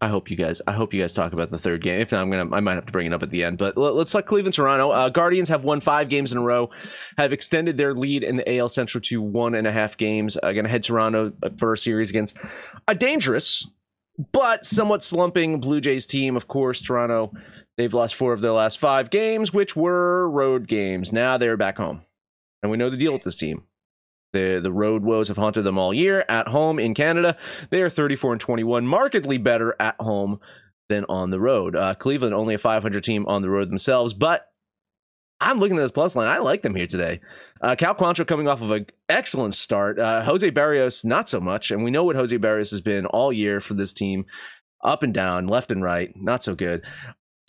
I 0.00 0.08
hope 0.08 0.30
you 0.30 0.36
guys. 0.36 0.62
I 0.68 0.72
hope 0.72 0.94
you 0.94 1.00
guys 1.00 1.12
talk 1.12 1.32
about 1.32 1.50
the 1.50 1.58
third 1.58 1.82
game. 1.82 2.00
If 2.00 2.12
not, 2.12 2.22
I'm 2.22 2.30
gonna. 2.30 2.54
I 2.54 2.60
might 2.60 2.74
have 2.74 2.86
to 2.86 2.92
bring 2.92 3.08
it 3.08 3.12
up 3.12 3.24
at 3.24 3.30
the 3.30 3.42
end. 3.42 3.58
But 3.58 3.76
let, 3.76 3.94
us 3.94 4.12
talk 4.12 4.26
Cleveland 4.26 4.54
Toronto. 4.54 4.90
Uh, 4.90 5.08
Guardians 5.08 5.48
have 5.48 5.64
won 5.64 5.80
five 5.80 6.08
games 6.08 6.30
in 6.30 6.38
a 6.38 6.40
row, 6.40 6.70
have 7.18 7.32
extended 7.32 7.76
their 7.76 7.92
lead 7.92 8.22
in 8.22 8.36
the 8.36 8.58
AL 8.58 8.68
Central 8.68 9.02
to 9.02 9.20
one 9.20 9.56
and 9.56 9.66
a 9.66 9.72
half 9.72 9.96
games. 9.96 10.38
Uh, 10.40 10.52
gonna 10.52 10.68
head 10.68 10.84
Toronto 10.84 11.32
for 11.58 11.72
a 11.72 11.78
series 11.78 12.10
against 12.10 12.36
a 12.86 12.94
dangerous 12.94 13.66
but 14.32 14.64
somewhat 14.64 15.02
slumping 15.02 15.60
Blue 15.60 15.80
Jays 15.80 16.06
team. 16.06 16.36
Of 16.36 16.46
course, 16.46 16.80
Toronto. 16.80 17.32
They've 17.76 17.92
lost 17.92 18.14
four 18.14 18.32
of 18.32 18.40
their 18.40 18.52
last 18.52 18.78
five 18.78 19.10
games, 19.10 19.52
which 19.52 19.74
were 19.74 20.30
road 20.30 20.68
games. 20.68 21.12
Now 21.12 21.36
they're 21.38 21.56
back 21.56 21.76
home, 21.76 22.02
and 22.62 22.70
we 22.70 22.78
know 22.78 22.88
the 22.88 22.96
deal 22.96 23.12
with 23.12 23.24
this 23.24 23.36
team. 23.36 23.64
The 24.32 24.60
the 24.62 24.72
road 24.72 25.02
woes 25.02 25.28
have 25.28 25.36
haunted 25.36 25.64
them 25.64 25.78
all 25.78 25.92
year. 25.92 26.24
At 26.28 26.48
home 26.48 26.78
in 26.78 26.94
Canada, 26.94 27.36
they 27.70 27.82
are 27.82 27.90
34 27.90 28.32
and 28.32 28.40
21, 28.40 28.86
markedly 28.86 29.38
better 29.38 29.74
at 29.80 29.96
home 30.00 30.40
than 30.88 31.04
on 31.08 31.30
the 31.30 31.40
road. 31.40 31.74
Uh, 31.76 31.94
Cleveland 31.94 32.34
only 32.34 32.54
a 32.54 32.58
500 32.58 33.02
team 33.02 33.26
on 33.26 33.42
the 33.42 33.50
road 33.50 33.70
themselves, 33.70 34.12
but 34.12 34.46
I'm 35.40 35.58
looking 35.58 35.78
at 35.78 35.80
this 35.80 35.92
plus 35.92 36.14
line. 36.14 36.28
I 36.28 36.38
like 36.38 36.62
them 36.62 36.74
here 36.74 36.86
today. 36.86 37.20
Uh, 37.62 37.74
Cal 37.74 37.94
Quantrill 37.94 38.26
coming 38.26 38.46
off 38.46 38.60
of 38.60 38.70
an 38.70 38.86
excellent 39.08 39.54
start. 39.54 39.98
Uh, 39.98 40.22
Jose 40.22 40.50
Berrios 40.50 41.04
not 41.04 41.30
so 41.30 41.40
much, 41.40 41.70
and 41.70 41.82
we 41.82 41.90
know 41.90 42.04
what 42.04 42.16
Jose 42.16 42.36
Berrios 42.36 42.70
has 42.72 42.82
been 42.82 43.06
all 43.06 43.32
year 43.32 43.60
for 43.60 43.74
this 43.74 43.92
team, 43.92 44.26
up 44.84 45.02
and 45.02 45.14
down, 45.14 45.46
left 45.46 45.70
and 45.70 45.82
right, 45.82 46.12
not 46.14 46.44
so 46.44 46.54
good. 46.54 46.84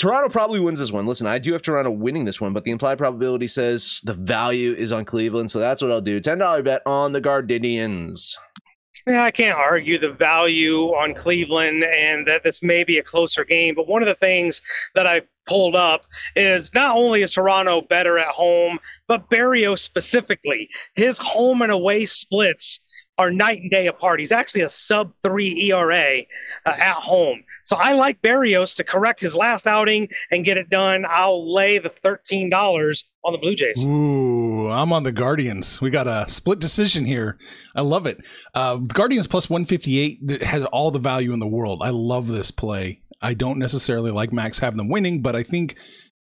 Toronto 0.02 0.30
probably 0.30 0.60
wins 0.60 0.80
this 0.80 0.92
one. 0.92 1.06
Listen, 1.06 1.28
I 1.28 1.38
do 1.38 1.54
have 1.54 1.62
Toronto 1.62 1.92
winning 1.92 2.26
this 2.26 2.42
one, 2.42 2.54
but 2.54 2.64
the 2.64 2.72
implied 2.72 2.98
probability 2.98 3.48
says 3.48 4.02
the 4.04 4.16
value 4.16 4.74
is 4.74 4.92
on 4.92 5.06
Cleveland, 5.06 5.52
so 5.52 5.60
that's 5.60 5.80
what 5.80 5.92
I'll 5.92 6.02
do. 6.02 6.20
Ten 6.20 6.40
dollar 6.40 6.64
bet 6.64 6.82
on 6.88 7.12
the 7.12 7.22
Guardians. 7.22 8.36
Yeah, 9.06 9.24
I 9.24 9.30
can't 9.30 9.56
argue 9.56 10.00
the 10.00 10.10
value 10.10 10.86
on 10.96 11.14
Cleveland 11.14 11.84
and 11.84 12.26
that 12.26 12.42
this 12.44 12.64
may 12.64 12.84
be 12.84 12.98
a 12.98 13.04
closer 13.04 13.46
game. 13.46 13.76
But 13.76 13.88
one 13.88 14.02
of 14.02 14.08
the 14.08 14.16
things 14.16 14.64
that 14.96 15.06
I 15.06 15.22
pulled 15.46 15.76
up 15.76 16.06
is 16.36 16.74
not 16.74 16.98
only 16.98 17.22
is 17.22 17.30
Toronto 17.30 17.82
better 17.82 18.18
at 18.18 18.30
home, 18.30 18.80
but 19.08 19.30
Berrios 19.30 19.82
specifically, 19.82 20.68
his 20.96 21.20
home 21.20 21.62
and 21.62 21.72
away 21.72 22.06
splits 22.06 22.80
are 23.20 23.30
night 23.30 23.62
and 23.62 23.70
day 23.70 23.86
apart. 23.86 24.20
He's 24.20 24.32
actually 24.32 24.62
a 24.62 24.70
sub 24.70 25.14
three 25.24 25.70
ERA 25.70 26.22
uh, 26.66 26.72
at 26.72 26.96
home. 26.96 27.44
So 27.72 27.78
I 27.78 27.94
like 27.94 28.22
Berrios 28.22 28.76
to 28.76 28.84
correct 28.84 29.22
his 29.22 29.34
last 29.34 29.66
outing 29.66 30.10
and 30.30 30.44
get 30.44 30.58
it 30.58 30.70
done. 30.70 31.06
I'll 31.08 31.54
lay 31.54 31.78
the 31.78 31.88
thirteen 32.04 32.50
dollars 32.50 33.06
on 33.24 33.32
the 33.32 33.38
Blue 33.38 33.56
Jays. 33.56 33.86
Ooh, 33.86 34.68
I'm 34.68 34.92
on 34.92 35.04
the 35.04 35.14
Guardians. 35.14 35.80
We 35.80 35.90
got 35.90 36.06
a 36.06 36.26
split 36.28 36.60
decision 36.60 37.06
here. 37.06 37.38
I 37.74 37.80
love 37.80 38.08
it. 38.08 38.18
Uh, 38.54 38.76
Guardians 38.76 39.26
plus 39.26 39.50
158 39.50 40.42
has 40.44 40.66
all 40.66 40.92
the 40.92 41.00
value 41.00 41.32
in 41.32 41.40
the 41.40 41.48
world. 41.48 41.80
I 41.82 41.92
love 41.92 42.28
this 42.28 42.52
play. 42.52 43.04
I 43.22 43.36
don't 43.36 43.58
necessarily 43.58 44.12
like 44.12 44.34
Max 44.34 44.60
having 44.60 44.76
them 44.76 44.90
winning, 44.90 45.22
but 45.22 45.38
I 45.38 45.44
think 45.44 45.78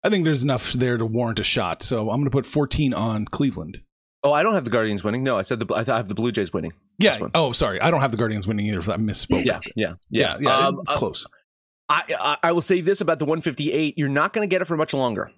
I 0.03 0.09
think 0.09 0.25
there's 0.25 0.41
enough 0.41 0.73
there 0.73 0.97
to 0.97 1.05
warrant 1.05 1.37
a 1.37 1.43
shot. 1.43 1.83
So 1.83 2.09
I'm 2.09 2.17
going 2.17 2.25
to 2.25 2.31
put 2.31 2.47
14 2.47 2.95
on 2.95 3.25
Cleveland. 3.25 3.81
Oh, 4.23 4.33
I 4.33 4.43
don't 4.43 4.53
have 4.53 4.63
the 4.63 4.69
Guardians 4.71 5.03
winning. 5.03 5.23
No, 5.23 5.37
I 5.37 5.43
said 5.43 5.59
the 5.59 5.73
I 5.73 5.83
have 5.83 6.07
the 6.07 6.15
Blue 6.15 6.31
Jays 6.31 6.51
winning. 6.51 6.73
Yeah. 6.97 7.17
Oh, 7.35 7.51
sorry. 7.51 7.79
I 7.79 7.91
don't 7.91 8.01
have 8.01 8.11
the 8.11 8.17
Guardians 8.17 8.47
winning 8.47 8.65
either. 8.65 8.79
I 8.91 8.97
misspoke. 8.97 9.45
Yeah. 9.45 9.59
Yeah. 9.75 9.93
Yeah. 10.09 10.37
Yeah. 10.39 10.49
Yeah. 10.49 10.55
Um, 10.55 10.79
it's 10.81 10.99
close. 10.99 11.27
I, 11.89 12.03
I 12.19 12.37
I 12.43 12.51
will 12.51 12.61
say 12.61 12.81
this 12.81 13.01
about 13.01 13.19
the 13.19 13.25
158: 13.25 13.97
you're 13.97 14.09
not 14.09 14.33
going 14.33 14.47
to 14.47 14.51
get 14.51 14.61
it 14.61 14.65
for 14.65 14.75
much 14.75 14.93
longer. 14.93 15.31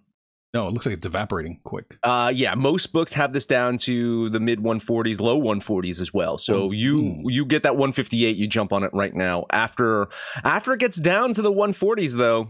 No, 0.54 0.68
it 0.68 0.74
looks 0.74 0.88
like 0.88 0.94
it's 0.96 1.06
evaporating 1.06 1.60
quick. 1.63 1.98
Uh, 2.02 2.32
yeah, 2.34 2.56
most 2.56 2.92
books 2.92 3.13
have 3.13 3.34
this 3.34 3.46
down 3.46 3.78
to 3.80 4.30
the 4.30 4.39
mid 4.39 4.60
140s, 4.60 5.20
low 5.20 5.39
140s 5.39 6.02
as 6.02 6.12
well. 6.12 6.39
So 6.39 6.70
Ooh. 6.70 6.74
you 6.74 7.22
you 7.26 7.46
get 7.46 7.63
that 7.63 7.76
158, 7.76 8.36
you 8.36 8.48
jump 8.48 8.74
on 8.74 8.84
it 8.84 8.92
right 8.94 9.13
now. 9.13 9.46
After 9.52 10.08
after 10.44 10.74
it 10.74 10.80
gets 10.80 10.98
down 11.00 11.34
to 11.34 11.42
the 11.44 11.52
140s, 11.52 12.18
though, 12.18 12.50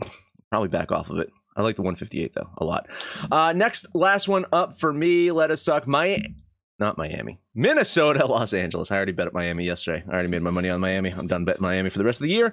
probably 0.50 0.68
back 0.68 0.90
off 0.90 1.10
of 1.10 1.18
it. 1.18 1.30
I 1.58 1.62
like 1.62 1.74
the 1.74 1.82
158 1.82 2.32
though 2.34 2.48
a 2.58 2.64
lot. 2.64 2.86
Uh, 3.30 3.52
next, 3.54 3.86
last 3.94 4.28
one 4.28 4.46
up 4.52 4.78
for 4.78 4.92
me. 4.92 5.32
Let 5.32 5.50
us 5.50 5.64
talk 5.64 5.86
my 5.88 6.24
not 6.78 6.96
Miami, 6.96 7.40
Minnesota, 7.56 8.24
Los 8.28 8.54
Angeles. 8.54 8.92
I 8.92 8.96
already 8.96 9.12
bet 9.12 9.26
at 9.26 9.34
Miami 9.34 9.64
yesterday. 9.64 10.04
I 10.08 10.12
already 10.12 10.28
made 10.28 10.42
my 10.42 10.50
money 10.50 10.70
on 10.70 10.80
Miami. 10.80 11.10
I'm 11.10 11.26
done 11.26 11.44
betting 11.44 11.62
Miami 11.62 11.90
for 11.90 11.98
the 11.98 12.04
rest 12.04 12.20
of 12.20 12.22
the 12.22 12.32
year. 12.32 12.52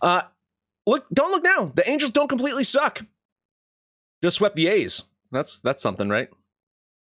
Uh, 0.00 0.22
look, 0.86 1.04
don't 1.12 1.30
look 1.30 1.44
now. 1.44 1.70
The 1.74 1.88
Angels 1.88 2.10
don't 2.10 2.28
completely 2.28 2.64
suck. 2.64 3.04
Just 4.22 4.36
swept 4.36 4.56
the 4.56 4.68
A's. 4.68 5.04
That's 5.30 5.60
that's 5.60 5.82
something, 5.82 6.08
right? 6.08 6.30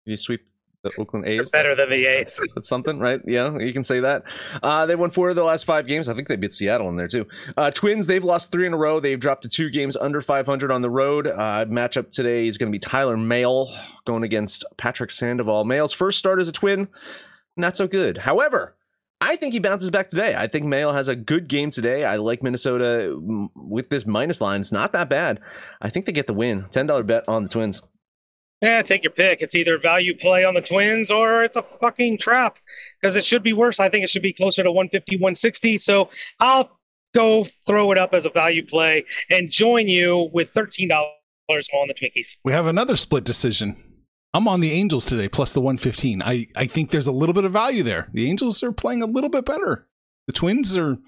You 0.05 0.17
sweep 0.17 0.45
The 0.83 0.93
Oakland 0.99 1.27
A's. 1.27 1.51
Better 1.51 1.75
That's- 1.75 1.79
than 1.79 1.91
the 1.91 2.07
A's. 2.07 2.41
That's 2.55 2.69
something, 2.69 2.99
right? 3.01 3.21
Yeah, 3.27 3.59
you 3.59 3.73
can 3.73 3.83
say 3.85 4.01
that. 4.01 4.23
Uh, 4.63 4.87
they 4.87 4.95
won 4.95 5.11
four 5.11 5.31
of 5.31 5.37
the 5.37 5.43
last 5.43 5.65
five 5.65 5.87
games. 5.87 6.09
I 6.09 6.15
think 6.15 6.29
they 6.29 6.37
beat 6.37 6.55
Seattle 6.55 6.89
in 6.89 6.97
there 6.97 7.09
too. 7.09 7.27
Uh, 7.57 7.71
Twins, 7.71 8.07
they've 8.07 8.25
lost 8.25 8.53
three 8.53 8.67
in 8.67 8.73
a 8.73 8.77
row. 8.77 9.01
They've 9.01 9.19
dropped 9.19 9.43
to 9.43 9.49
two 9.49 9.71
games 9.71 9.97
under 9.97 10.21
500 10.21 10.71
on 10.71 10.83
the 10.83 10.91
road. 10.91 11.27
Uh, 11.27 11.65
matchup 11.67 12.11
today 12.13 12.47
is 12.47 12.57
going 12.59 12.71
to 12.71 12.75
be 12.75 12.79
Tyler 12.79 13.17
Mahle 13.17 13.69
going 14.05 14.23
against 14.23 14.65
Patrick 14.77 15.11
Sandoval. 15.11 15.65
Mahle's 15.65 15.93
first 15.93 16.19
start 16.19 16.39
as 16.39 16.49
a 16.49 16.53
Twin, 16.53 16.87
not 17.57 17.77
so 17.77 17.89
good. 17.89 18.19
However, 18.19 18.75
I 19.21 19.37
think 19.37 19.55
he 19.55 19.61
bounces 19.61 19.91
back 19.91 20.11
today. 20.11 20.35
I 20.37 20.47
think 20.47 20.67
Mahle 20.67 20.93
has 20.93 21.09
a 21.09 21.17
good 21.17 21.49
game 21.49 21.71
today. 21.71 22.05
I 22.05 22.17
like 22.17 22.43
Minnesota 22.43 23.17
mm, 23.19 23.49
with 23.57 23.89
this 23.89 24.07
minus 24.07 24.41
line. 24.41 24.61
It's 24.61 24.73
not 24.73 24.93
that 24.93 25.09
bad. 25.09 25.41
I 25.81 25.89
think 25.91 26.05
they 26.07 26.13
get 26.13 26.27
the 26.27 26.35
win. 26.35 26.65
$10 26.65 27.07
bet 27.07 27.25
on 27.27 27.43
the 27.43 27.49
Twins. 27.49 27.83
Yeah, 28.63 28.81
take 28.83 29.05
your 29.05 29.13
pick. 29.13 29.43
It's 29.43 29.55
either 29.55 29.79
value 29.79 30.17
play 30.17 30.45
on 30.45 30.55
the 30.55 30.63
Twins 30.63 31.11
or 31.11 31.45
it's 31.45 31.57
a 31.57 31.65
fucking 31.81 32.19
trap 32.19 32.57
because 33.01 33.15
it 33.15 33.25
should 33.25 33.43
be 33.43 33.53
worse. 33.53 33.81
I 33.81 33.91
think 33.91 34.05
it 34.05 34.11
should 34.11 34.23
be 34.23 34.33
closer 34.33 34.63
to 34.63 34.73
150, 34.73 35.17
160. 35.17 35.79
So 35.79 36.09
I'll 36.41 36.79
go 37.15 37.47
throw 37.67 37.93
it 37.93 37.99
up 37.99 38.15
as 38.15 38.25
a 38.25 38.31
value 38.31 38.67
play 38.67 39.05
and 39.31 39.51
join 39.51 39.89
you 39.89 40.31
with 40.33 40.53
$13 40.55 40.91
on 40.91 41.09
the 41.49 41.95
Twinkies. 41.95 42.37
We 42.45 42.53
have 42.53 42.67
another 42.67 42.97
split 42.97 43.25
decision. 43.25 43.83
I'm 44.33 44.49
on 44.49 44.61
the 44.61 44.73
Angels 44.73 45.07
today, 45.07 45.29
plus 45.29 45.53
the 45.53 45.61
115. 45.61 46.23
I, 46.23 46.47
I 46.55 46.67
think 46.67 46.91
there's 46.91 47.07
a 47.07 47.13
little 47.13 47.33
bit 47.33 47.45
of 47.45 47.53
value 47.53 47.83
there. 47.83 48.09
The 48.13 48.29
Angels 48.29 48.63
are 48.63 48.73
playing 48.73 49.03
a 49.03 49.07
little 49.07 49.31
bit 49.31 49.45
better. 49.45 49.87
The 50.27 50.33
Twins 50.33 50.77
are 50.77 50.99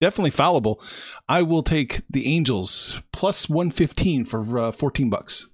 definitely 0.00 0.30
fallible. 0.30 0.80
I 1.28 1.42
will 1.42 1.62
take 1.62 2.02
the 2.08 2.34
Angels 2.34 3.02
plus 3.12 3.48
115 3.48 4.24
for 4.24 4.58
uh, 4.58 4.72
14 4.72 5.10
bucks. 5.10 5.50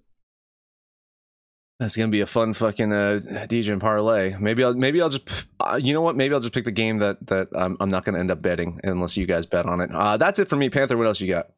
That's 1.80 1.96
gonna 1.96 2.08
be 2.08 2.20
a 2.20 2.26
fun 2.26 2.54
fucking 2.54 2.92
uh, 2.92 3.20
DJ 3.48 3.72
and 3.72 3.80
parlay. 3.80 4.36
Maybe 4.38 4.62
I'll 4.62 4.74
maybe 4.74 5.02
I'll 5.02 5.08
just 5.08 5.28
uh, 5.58 5.78
you 5.82 5.92
know 5.92 6.02
what? 6.02 6.16
Maybe 6.16 6.32
I'll 6.32 6.40
just 6.40 6.54
pick 6.54 6.64
the 6.64 6.70
game 6.70 6.98
that 6.98 7.26
that 7.26 7.48
I'm, 7.54 7.76
I'm 7.80 7.90
not 7.90 8.04
gonna 8.04 8.20
end 8.20 8.30
up 8.30 8.40
betting 8.40 8.80
unless 8.84 9.16
you 9.16 9.26
guys 9.26 9.44
bet 9.44 9.66
on 9.66 9.80
it. 9.80 9.90
Uh, 9.92 10.16
that's 10.16 10.38
it 10.38 10.48
for 10.48 10.56
me, 10.56 10.70
Panther. 10.70 10.96
What 10.96 11.08
else 11.08 11.20
you 11.20 11.32
got? 11.32 11.48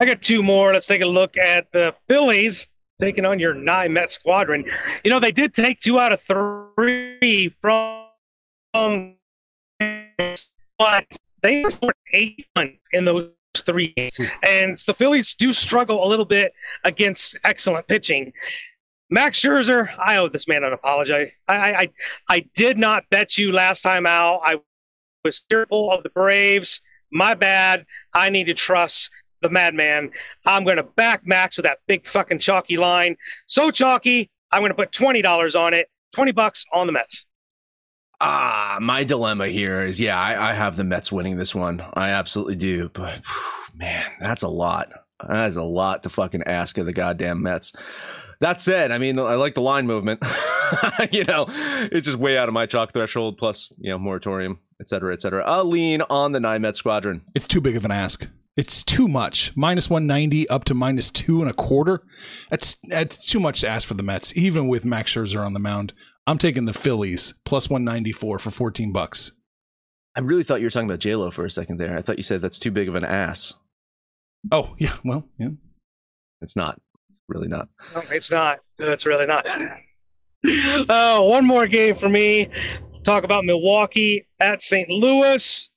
I 0.00 0.06
got 0.06 0.22
two 0.22 0.44
more. 0.44 0.72
Let's 0.72 0.86
take 0.86 1.02
a 1.02 1.06
look 1.06 1.36
at 1.36 1.72
the 1.72 1.92
Phillies 2.06 2.68
taking 3.00 3.24
on 3.24 3.38
your 3.38 3.54
nine 3.54 3.92
Met 3.92 4.10
squadron. 4.10 4.64
You 5.04 5.10
know, 5.10 5.20
they 5.20 5.32
did 5.32 5.54
take 5.54 5.80
two 5.80 5.98
out 5.98 6.12
of 6.12 6.20
three 6.22 7.54
from, 7.60 8.06
um, 8.74 9.16
but 10.78 11.06
they 11.42 11.64
scored 11.64 11.94
eight 12.12 12.46
runs 12.56 12.78
in 12.92 13.04
those 13.04 13.30
three 13.56 13.92
games. 13.96 14.14
And 14.46 14.76
the 14.86 14.94
Phillies 14.94 15.34
do 15.34 15.52
struggle 15.52 16.04
a 16.04 16.08
little 16.08 16.24
bit 16.24 16.52
against 16.84 17.36
excellent 17.44 17.86
pitching. 17.88 18.32
Max 19.10 19.40
Scherzer, 19.40 19.88
I 19.98 20.18
owe 20.18 20.28
this 20.28 20.46
man 20.46 20.64
an 20.64 20.72
apology. 20.72 21.12
I, 21.12 21.32
I, 21.48 21.80
I, 21.80 21.90
I 22.28 22.40
did 22.54 22.78
not 22.78 23.04
bet 23.10 23.38
you 23.38 23.52
last 23.52 23.82
time 23.82 24.06
out. 24.06 24.40
I 24.44 24.56
was 25.24 25.44
fearful 25.48 25.90
of 25.90 26.02
the 26.02 26.10
Braves. 26.10 26.82
My 27.10 27.34
bad. 27.34 27.86
I 28.12 28.28
need 28.28 28.44
to 28.44 28.54
trust 28.54 29.08
the 29.40 29.48
madman. 29.48 30.10
I'm 30.44 30.64
going 30.64 30.76
to 30.76 30.82
back 30.82 31.22
Max 31.24 31.56
with 31.56 31.64
that 31.64 31.78
big 31.86 32.06
fucking 32.06 32.40
chalky 32.40 32.76
line. 32.76 33.16
So 33.46 33.70
chalky, 33.70 34.30
I'm 34.52 34.60
going 34.60 34.70
to 34.70 34.76
put 34.76 34.92
$20 34.92 35.58
on 35.58 35.74
it. 35.74 35.88
20 36.14 36.32
bucks 36.32 36.64
on 36.72 36.86
the 36.86 36.92
Mets. 36.92 37.24
Ah, 38.20 38.78
my 38.80 39.04
dilemma 39.04 39.46
here 39.46 39.82
is 39.82 40.00
yeah, 40.00 40.20
I, 40.20 40.50
I 40.50 40.52
have 40.52 40.76
the 40.76 40.84
Mets 40.84 41.12
winning 41.12 41.36
this 41.36 41.54
one. 41.54 41.84
I 41.94 42.10
absolutely 42.10 42.56
do, 42.56 42.88
but 42.88 43.14
whew, 43.14 43.78
man, 43.78 44.04
that's 44.20 44.42
a 44.42 44.48
lot. 44.48 44.88
That 45.26 45.48
is 45.48 45.56
a 45.56 45.62
lot 45.62 46.02
to 46.02 46.10
fucking 46.10 46.42
ask 46.44 46.78
of 46.78 46.86
the 46.86 46.92
goddamn 46.92 47.42
Mets. 47.42 47.74
That 48.40 48.60
said, 48.60 48.92
I 48.92 48.98
mean, 48.98 49.18
I 49.18 49.34
like 49.34 49.54
the 49.54 49.62
line 49.62 49.86
movement. 49.86 50.22
you 51.10 51.24
know, 51.24 51.46
it's 51.48 52.06
just 52.06 52.18
way 52.18 52.38
out 52.38 52.48
of 52.48 52.54
my 52.54 52.66
chalk 52.66 52.92
threshold. 52.92 53.36
Plus, 53.36 53.72
you 53.78 53.90
know, 53.90 53.98
moratorium, 53.98 54.60
et 54.80 54.88
cetera, 54.88 55.12
et 55.12 55.20
cetera. 55.20 55.42
I'll 55.44 55.64
lean 55.64 56.02
on 56.02 56.32
the 56.32 56.40
nine 56.40 56.62
Met 56.62 56.76
squadron. 56.76 57.22
It's 57.34 57.48
too 57.48 57.60
big 57.60 57.76
of 57.76 57.84
an 57.84 57.90
ask. 57.90 58.28
It's 58.56 58.82
too 58.82 59.06
much. 59.06 59.52
Minus 59.56 59.88
190 59.88 60.48
up 60.48 60.64
to 60.64 60.74
minus 60.74 61.12
two 61.12 61.40
and 61.40 61.48
a 61.48 61.54
quarter. 61.54 62.02
That's 62.50 62.76
that's 62.88 63.24
too 63.24 63.38
much 63.38 63.60
to 63.60 63.68
ask 63.68 63.86
for 63.86 63.94
the 63.94 64.02
Mets, 64.02 64.36
even 64.36 64.66
with 64.66 64.84
Max 64.84 65.14
Scherzer 65.14 65.46
on 65.46 65.52
the 65.52 65.60
mound. 65.60 65.92
I'm 66.26 66.38
taking 66.38 66.64
the 66.64 66.72
Phillies 66.72 67.34
plus 67.44 67.70
194 67.70 68.40
for 68.40 68.50
14 68.50 68.92
bucks. 68.92 69.30
I 70.16 70.20
really 70.20 70.42
thought 70.42 70.60
you 70.60 70.66
were 70.66 70.70
talking 70.70 70.88
about 70.88 70.98
J 70.98 71.14
Lo 71.14 71.30
for 71.30 71.44
a 71.44 71.50
second 71.50 71.78
there. 71.78 71.96
I 71.96 72.02
thought 72.02 72.16
you 72.16 72.24
said 72.24 72.40
that's 72.40 72.58
too 72.58 72.72
big 72.72 72.88
of 72.88 72.96
an 72.96 73.04
ass. 73.04 73.54
Oh 74.50 74.74
yeah, 74.78 74.96
well 75.04 75.28
yeah. 75.38 75.50
It's 76.40 76.56
not. 76.56 76.80
It's 77.08 77.20
really 77.28 77.48
not. 77.48 77.68
No, 77.94 78.02
it's 78.10 78.30
not. 78.30 78.60
It's 78.78 79.06
really 79.06 79.26
not. 79.26 79.46
Uh, 80.88 81.20
one 81.20 81.44
more 81.44 81.66
game 81.66 81.96
for 81.96 82.08
me. 82.08 82.48
Talk 83.02 83.24
about 83.24 83.44
Milwaukee 83.44 84.28
at 84.38 84.62
St. 84.62 84.88
Louis. 84.88 85.68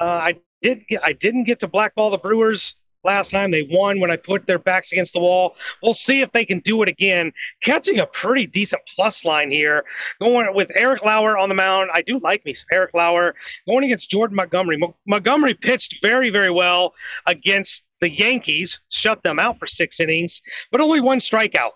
Uh, 0.00 0.04
I 0.04 0.34
did. 0.62 0.82
I 1.02 1.12
didn't 1.12 1.44
get 1.44 1.60
to 1.60 1.68
blackball 1.68 2.10
the 2.10 2.18
Brewers 2.18 2.74
last 3.04 3.30
time. 3.30 3.50
They 3.50 3.68
won 3.70 4.00
when 4.00 4.10
I 4.10 4.16
put 4.16 4.46
their 4.46 4.58
backs 4.58 4.92
against 4.92 5.12
the 5.12 5.20
wall. 5.20 5.56
We'll 5.82 5.94
see 5.94 6.22
if 6.22 6.32
they 6.32 6.44
can 6.44 6.60
do 6.60 6.82
it 6.82 6.88
again. 6.88 7.32
Catching 7.62 8.00
a 8.00 8.06
pretty 8.06 8.46
decent 8.46 8.82
plus 8.94 9.24
line 9.24 9.50
here. 9.50 9.84
Going 10.20 10.52
with 10.54 10.70
Eric 10.74 11.04
Lauer 11.04 11.38
on 11.38 11.48
the 11.48 11.54
mound. 11.54 11.90
I 11.94 12.02
do 12.02 12.18
like 12.18 12.44
me 12.44 12.54
Eric 12.72 12.92
Lauer 12.94 13.34
going 13.66 13.84
against 13.84 14.10
Jordan 14.10 14.36
Montgomery. 14.36 14.76
Mo- 14.76 14.96
Montgomery 15.06 15.54
pitched 15.54 16.02
very, 16.02 16.30
very 16.30 16.50
well 16.50 16.94
against 17.26 17.84
the 18.00 18.10
Yankees. 18.10 18.80
Shut 18.88 19.22
them 19.22 19.38
out 19.38 19.58
for 19.58 19.66
six 19.66 20.00
innings, 20.00 20.40
but 20.70 20.80
only 20.80 21.00
one 21.00 21.18
strikeout. 21.18 21.72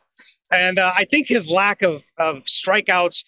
And 0.50 0.78
uh, 0.78 0.92
I 0.94 1.04
think 1.04 1.28
his 1.28 1.48
lack 1.48 1.82
of, 1.82 2.02
of 2.18 2.44
strikeouts 2.44 3.24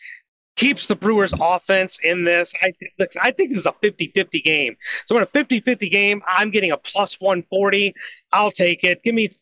keeps 0.57 0.87
the 0.87 0.97
Brewers 0.97 1.35
offense 1.39 1.99
in 2.03 2.25
this. 2.25 2.55
I, 2.63 2.73
th- 2.99 3.17
I 3.21 3.31
think 3.31 3.51
this 3.51 3.61
is 3.61 3.67
a 3.67 3.75
50 3.83 4.13
50 4.15 4.41
game. 4.41 4.77
So 5.07 5.17
in 5.17 5.23
a 5.23 5.27
50 5.27 5.61
50 5.61 5.89
game, 5.89 6.23
I'm 6.27 6.51
getting 6.51 6.73
a 6.73 6.77
plus 6.77 7.21
140. 7.21 7.95
I'll 8.33 8.51
take 8.51 8.85
it. 8.85 9.03
Give 9.03 9.15
me 9.15 9.37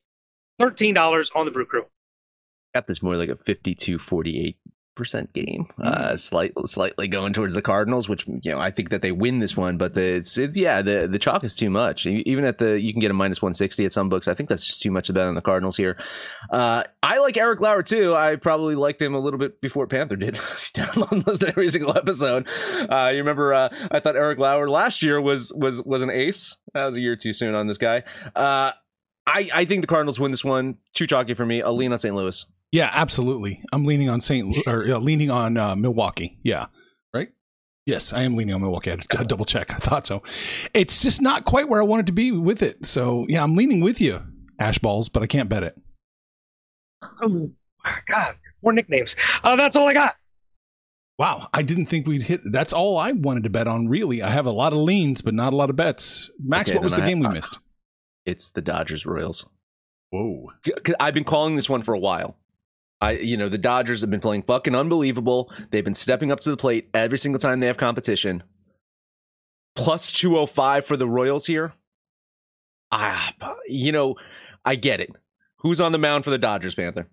$13 0.61 1.31
on 1.35 1.45
the 1.47 1.51
Brew 1.51 1.67
Crew. 1.67 1.85
got 2.75 2.87
this 2.87 3.03
more 3.03 3.17
like 3.17 3.29
a 3.29 3.37
52 3.37 3.99
48 3.99 4.57
percent 4.94 5.33
game 5.33 5.66
uh 5.83 6.16
slight, 6.16 6.52
slightly 6.64 7.09
going 7.09 7.33
towards 7.33 7.54
the 7.54 7.62
cardinals 7.62 8.09
which 8.09 8.26
you 8.26 8.50
know 8.50 8.59
i 8.59 8.70
think 8.70 8.90
that 8.90 9.02
they 9.02 9.12
win 9.12 9.40
this 9.40 9.57
one 9.57 9.76
but 9.76 9.94
the 9.94 10.16
it's, 10.16 10.38
it's 10.38 10.57
yeah 10.57 10.83
the 10.83 11.07
the 11.07 11.18
chalk 11.18 11.44
is 11.44 11.54
too 11.54 11.70
much 11.70 12.07
even 12.07 12.44
at 12.44 12.59
the 12.59 12.80
you 12.80 12.92
can 12.92 13.00
get 13.00 13.11
a 13.11 13.14
minus 13.14 13.42
160 13.42 13.85
at 13.85 13.92
some 13.92 14.09
books 14.09 14.28
i 14.28 14.35
think 14.35 14.48
that's 14.48 14.66
just 14.66 14.83
too 14.83 14.90
much 14.90 15.07
to 15.07 15.12
bet 15.12 15.26
on 15.26 15.35
the 15.35 15.40
cardinals 15.40 15.76
here 15.76 15.96
uh 16.50 16.83
i 17.02 17.18
like 17.18 17.37
eric 17.37 17.61
lauer 17.61 17.83
too 17.83 18.14
i 18.14 18.37
probably 18.37 18.74
liked 18.74 19.00
him 19.00 19.14
a 19.14 19.18
little 19.18 19.38
bit 19.38 19.61
before 19.61 19.87
panther 19.87 20.16
did 20.16 20.35
download 20.74 21.26
listen 21.26 21.48
every 21.48 21.70
single 21.70 21.96
episode 21.96 22.48
uh 22.90 23.11
you 23.12 23.18
remember 23.18 23.52
uh 23.52 23.68
i 23.90 24.00
thought 24.00 24.16
eric 24.16 24.38
lauer 24.38 24.68
last 24.68 25.02
year 25.02 25.20
was 25.20 25.52
was 25.54 25.83
was 25.85 26.02
an 26.02 26.11
ace 26.11 26.57
that 26.72 26.85
was 26.85 26.96
a 26.96 27.00
year 27.00 27.16
too 27.16 27.33
soon 27.33 27.54
on 27.54 27.66
this 27.66 27.78
guy 27.78 28.02
uh 28.37 28.72
I, 29.26 29.48
I 29.54 29.64
think 29.64 29.80
the 29.80 29.87
Cardinals 29.87 30.20
win 30.20 30.30
this 30.30 30.44
one. 30.44 30.76
Too 30.92 31.07
chalky 31.07 31.35
for 31.35 31.46
me. 31.46 31.62
I'll 31.62 31.74
lean 31.74 31.92
on 31.92 31.98
St. 31.98 32.14
Louis. 32.14 32.44
Yeah, 32.74 32.90
absolutely. 32.92 33.62
I'm 33.72 33.84
leaning 33.84 34.08
on 34.10 34.20
St. 34.20 34.66
Or 34.66 34.84
uh, 34.84 34.98
leaning 34.98 35.30
on 35.30 35.56
uh, 35.56 35.76
Milwaukee. 35.76 36.40
Yeah, 36.42 36.66
right. 37.14 37.28
Yes, 37.87 38.12
I 38.12 38.22
am 38.24 38.34
leaning 38.34 38.52
on 38.52 38.62
Milwaukee. 38.62 38.90
I 38.90 38.94
had 38.94 39.08
to 39.08 39.24
double 39.24 39.44
check. 39.44 39.72
I 39.72 39.76
thought 39.76 40.08
so. 40.08 40.24
It's 40.74 41.00
just 41.00 41.22
not 41.22 41.44
quite 41.44 41.68
where 41.68 41.80
I 41.80 41.84
wanted 41.84 42.06
to 42.06 42.12
be 42.12 42.32
with 42.32 42.62
it. 42.64 42.84
So 42.84 43.26
yeah, 43.28 43.44
I'm 43.44 43.54
leaning 43.54 43.80
with 43.80 44.00
you, 44.00 44.20
Ash 44.58 44.78
Balls, 44.78 45.08
but 45.08 45.22
I 45.22 45.28
can't 45.28 45.48
bet 45.48 45.62
it. 45.62 45.80
Oh, 47.22 47.48
God, 48.08 48.34
more 48.60 48.72
nicknames. 48.72 49.14
Uh, 49.44 49.54
that's 49.54 49.76
all 49.76 49.87
I 49.87 49.92
got. 49.92 50.16
Wow, 51.16 51.46
I 51.54 51.62
didn't 51.62 51.87
think 51.87 52.08
we'd 52.08 52.24
hit. 52.24 52.40
That's 52.50 52.72
all 52.72 52.98
I 52.98 53.12
wanted 53.12 53.44
to 53.44 53.50
bet 53.50 53.68
on. 53.68 53.87
Really, 53.87 54.20
I 54.20 54.30
have 54.30 54.46
a 54.46 54.50
lot 54.50 54.72
of 54.72 54.80
leans, 54.80 55.22
but 55.22 55.32
not 55.32 55.52
a 55.52 55.56
lot 55.56 55.70
of 55.70 55.76
bets. 55.76 56.28
Max, 56.44 56.70
Okay, 56.70 56.76
what 56.76 56.82
was 56.82 56.96
the 56.96 57.04
I- 57.04 57.06
game 57.06 57.20
we 57.20 57.26
uh, 57.26 57.30
missed? 57.30 57.56
It's 58.26 58.50
the 58.50 58.62
Dodgers 58.62 59.06
Royals. 59.06 59.48
Whoa! 60.10 60.50
I've 60.98 61.14
been 61.14 61.22
calling 61.22 61.54
this 61.54 61.70
one 61.70 61.84
for 61.84 61.94
a 61.94 62.00
while. 62.00 62.37
I, 63.00 63.12
you 63.12 63.37
know, 63.37 63.48
the 63.48 63.59
Dodgers 63.59 64.00
have 64.00 64.11
been 64.11 64.20
playing 64.20 64.44
fucking 64.44 64.74
unbelievable. 64.74 65.52
They've 65.70 65.85
been 65.85 65.94
stepping 65.94 66.33
up 66.33 66.40
to 66.40 66.50
the 66.50 66.57
plate 66.57 66.88
every 66.94 67.18
single 67.18 67.38
time 67.38 67.61
they 67.61 67.66
have 67.66 67.76
competition. 67.76 68.42
Plus 69.74 70.11
205 70.12 70.87
for 70.87 70.96
the 70.96 71.07
Royals 71.07 71.46
here. 71.46 71.72
Ah, 72.92 73.35
you 73.66 73.92
know, 73.92 74.14
I 74.64 74.76
get 74.76 75.00
it. 75.00 75.11
Who's 75.59 75.80
on 75.80 75.92
the 75.92 75.98
mound 75.98 76.24
for 76.24 76.30
the 76.30 76.38
Dodgers, 76.38 76.74
Panther? 76.74 77.09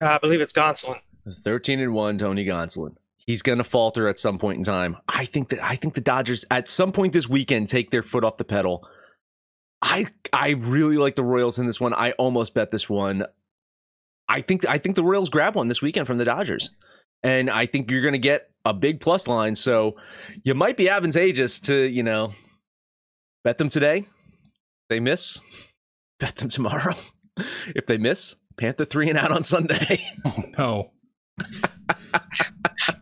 Uh, 0.00 0.06
I 0.06 0.18
believe 0.18 0.40
it's 0.40 0.52
Gonsolin. 0.52 1.00
13 1.44 1.80
and 1.80 1.92
1 1.92 2.18
Tony 2.18 2.44
Gonsolin. 2.44 2.94
He's 3.16 3.42
going 3.42 3.58
to 3.58 3.64
falter 3.64 4.06
at 4.08 4.20
some 4.20 4.38
point 4.38 4.58
in 4.58 4.64
time. 4.64 4.96
I 5.08 5.24
think 5.24 5.48
that 5.48 5.62
I 5.62 5.74
think 5.74 5.94
the 5.94 6.00
Dodgers 6.00 6.44
at 6.50 6.70
some 6.70 6.92
point 6.92 7.12
this 7.12 7.28
weekend 7.28 7.68
take 7.68 7.90
their 7.90 8.04
foot 8.04 8.22
off 8.22 8.36
the 8.36 8.44
pedal. 8.44 8.88
I 9.82 10.06
I 10.32 10.50
really 10.50 10.96
like 10.96 11.16
the 11.16 11.24
Royals 11.24 11.58
in 11.58 11.66
this 11.66 11.80
one. 11.80 11.92
I 11.92 12.12
almost 12.12 12.54
bet 12.54 12.70
this 12.70 12.88
one. 12.88 13.24
I 14.28 14.40
think 14.40 14.66
I 14.68 14.78
think 14.78 14.96
the 14.96 15.04
Royals 15.04 15.28
grab 15.28 15.54
one 15.54 15.68
this 15.68 15.82
weekend 15.82 16.06
from 16.06 16.18
the 16.18 16.24
Dodgers. 16.24 16.70
And 17.22 17.50
I 17.50 17.66
think 17.66 17.90
you're 17.90 18.02
going 18.02 18.12
to 18.12 18.18
get 18.18 18.50
a 18.64 18.74
big 18.74 19.00
plus 19.00 19.26
line, 19.26 19.56
so 19.56 19.96
you 20.44 20.54
might 20.54 20.76
be 20.76 20.88
advantageous 20.88 21.58
to, 21.60 21.76
you 21.76 22.02
know, 22.02 22.32
bet 23.42 23.58
them 23.58 23.68
today. 23.68 24.06
They 24.88 25.00
miss, 25.00 25.40
bet 26.20 26.36
them 26.36 26.48
tomorrow. 26.48 26.94
If 27.74 27.86
they 27.86 27.98
miss, 27.98 28.36
Panther 28.56 28.84
3 28.84 29.10
and 29.10 29.18
out 29.18 29.32
on 29.32 29.42
Sunday. 29.42 30.04
Oh 30.24 30.42
no. 30.58 30.92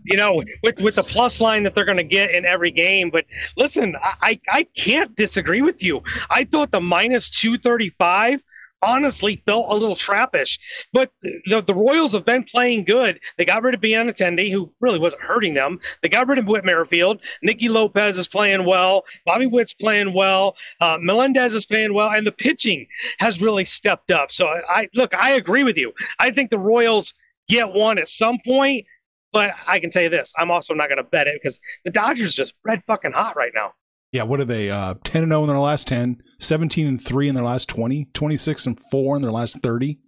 you 0.05 0.17
know, 0.17 0.43
with 0.63 0.81
with 0.81 0.97
the 0.97 1.03
plus 1.03 1.41
line 1.41 1.63
that 1.63 1.75
they're 1.75 1.85
going 1.85 1.97
to 1.97 2.03
get 2.05 2.31
in 2.31 2.45
every 2.45 2.71
game. 2.71 3.11
But 3.11 3.25
listen, 3.57 3.97
I 4.03 4.15
I 4.21 4.41
I 4.51 4.63
can't 4.77 5.15
disagree 5.17 5.63
with 5.63 5.83
you. 5.83 6.03
I 6.31 6.45
thought 6.45 6.71
the 6.71 6.81
minus 6.81 7.31
two 7.31 7.59
thirty 7.59 7.91
five 7.99 8.43
honestly 8.85 9.43
felt 9.47 9.67
a 9.71 9.75
little 9.75 9.97
trappish. 9.97 10.59
But 10.93 11.11
the, 11.23 11.63
the 11.67 11.75
Royals 11.75 12.13
have 12.13 12.25
been 12.25 12.45
playing 12.45 12.85
good. 12.85 13.21
They 13.39 13.45
got 13.45 13.63
rid 13.63 13.75
of 13.75 13.81
Benintendi, 13.81 14.51
who 14.51 14.73
really 14.81 14.99
wasn't 14.99 15.23
hurting 15.23 15.55
them. 15.55 15.81
They 16.03 16.09
got 16.09 16.29
rid 16.29 16.39
of 16.39 16.47
Whit 16.47 16.65
Merrifield. 16.65 17.21
Nicky 17.43 17.69
Lopez 17.69 18.19
is 18.19 18.29
playing 18.29 18.67
well. 18.67 19.05
Bobby 19.25 19.47
Witt's 19.47 19.75
playing 19.75 20.15
well. 20.15 20.57
Uh, 20.81 20.99
Melendez 21.01 21.55
is 21.55 21.67
playing 21.67 21.95
well. 21.95 22.11
And 22.11 22.27
the 22.27 22.33
pitching 22.33 22.87
has 23.19 23.41
really 23.41 23.65
stepped 23.65 24.11
up. 24.11 24.33
So 24.33 24.47
I, 24.47 24.61
I 24.69 24.89
look, 24.95 25.15
I 25.15 25.33
agree 25.33 25.65
with 25.65 25.77
you. 25.77 25.93
I 26.19 26.31
think 26.31 26.51
the 26.51 26.59
Royals 26.59 27.15
get 27.49 27.73
one 27.73 27.99
at 27.99 28.09
some 28.09 28.39
point. 28.45 28.87
But 29.33 29.51
I 29.67 29.81
can 29.81 29.91
tell 29.91 30.03
you 30.05 30.11
this, 30.11 30.33
I'm 30.39 30.53
also 30.53 30.75
not 30.75 30.89
going 30.89 30.99
to 30.99 31.03
bet 31.03 31.27
it 31.27 31.41
because 31.43 31.59
the 31.85 31.91
Dodgers 31.91 32.35
just 32.35 32.55
red 32.65 32.85
fucking 32.87 33.11
hot 33.11 33.37
right 33.37 33.51
now. 33.53 33.73
Yeah, 34.15 34.23
what 34.23 34.39
are 34.39 34.45
they? 34.45 34.71
Uh, 34.71 34.95
10 35.03 35.25
and 35.25 35.33
0 35.33 35.43
in 35.43 35.49
their 35.49 35.59
last 35.59 35.89
10, 35.89 36.23
17 36.39 36.87
and 36.87 37.03
3 37.03 37.29
in 37.29 37.35
their 37.35 37.43
last 37.43 37.69
20, 37.69 38.05
26 38.15 38.67
and 38.67 38.81
4 38.81 39.17
in 39.17 39.23
their 39.23 39.33
last 39.33 39.61
30. 39.61 39.99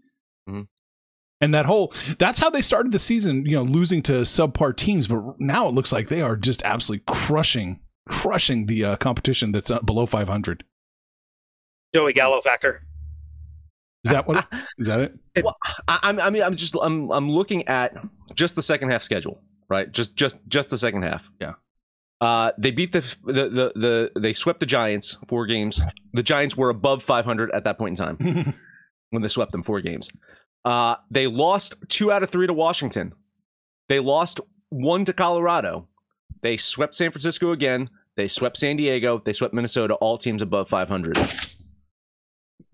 Mhm. 0.48 0.68
And 1.40 1.52
that 1.52 1.66
whole 1.66 1.92
that's 2.16 2.38
how 2.38 2.48
they 2.48 2.62
started 2.62 2.92
the 2.92 3.00
season, 3.00 3.44
you 3.44 3.56
know, 3.56 3.64
losing 3.64 4.02
to 4.02 4.12
subpar 4.22 4.76
teams, 4.76 5.08
but 5.08 5.40
now 5.40 5.66
it 5.66 5.74
looks 5.74 5.92
like 5.92 6.06
they 6.06 6.22
are 6.22 6.36
just 6.36 6.62
absolutely 6.62 7.02
crushing 7.12 7.80
crushing 8.08 8.66
the 8.66 8.84
uh, 8.84 8.96
competition 8.96 9.50
that's 9.50 9.72
uh, 9.72 9.80
below 9.80 10.06
500. 10.06 10.62
Joey 11.92 12.12
Gallo 12.12 12.40
factor. 12.42 12.86
Is 14.04 14.12
that 14.12 14.28
what? 14.28 14.46
Is 14.78 14.86
that 14.86 15.00
it? 15.00 15.44
I, 15.88 15.98
I'm, 16.04 16.20
I 16.20 16.30
mean, 16.30 16.44
I'm 16.44 16.54
just, 16.54 16.76
I'm, 16.80 17.10
I'm 17.10 17.28
looking 17.28 17.66
at 17.66 17.96
just 18.36 18.54
the 18.54 18.62
second 18.62 18.90
half 18.90 19.02
schedule, 19.02 19.42
right? 19.68 19.90
Just, 19.90 20.14
just, 20.14 20.38
just 20.46 20.70
the 20.70 20.78
second 20.78 21.02
half. 21.02 21.28
Yeah. 21.40 21.54
Uh, 22.20 22.52
they 22.56 22.70
beat 22.70 22.92
the, 22.92 23.00
the, 23.24 23.32
the, 23.32 23.72
the, 23.74 24.20
they 24.20 24.32
swept 24.32 24.60
the 24.60 24.66
Giants 24.66 25.18
four 25.28 25.46
games. 25.46 25.82
The 26.14 26.22
Giants 26.22 26.56
were 26.56 26.70
above 26.70 27.02
500 27.02 27.50
at 27.50 27.64
that 27.64 27.78
point 27.78 27.98
in 27.98 28.04
time 28.04 28.54
when 29.10 29.22
they 29.22 29.28
swept 29.28 29.52
them 29.52 29.62
four 29.62 29.80
games. 29.80 30.10
Uh, 30.64 30.96
they 31.10 31.26
lost 31.26 31.76
two 31.88 32.10
out 32.10 32.22
of 32.22 32.30
three 32.30 32.46
to 32.46 32.52
Washington. 32.54 33.12
They 33.88 34.00
lost 34.00 34.40
one 34.70 35.04
to 35.04 35.12
Colorado. 35.12 35.88
They 36.42 36.56
swept 36.56 36.94
San 36.96 37.10
Francisco 37.10 37.52
again. 37.52 37.90
They 38.16 38.28
swept 38.28 38.56
San 38.56 38.76
Diego. 38.76 39.20
They 39.24 39.32
swept 39.32 39.54
Minnesota. 39.54 39.94
All 39.94 40.18
teams 40.18 40.42
above 40.42 40.68
500. 40.68 41.18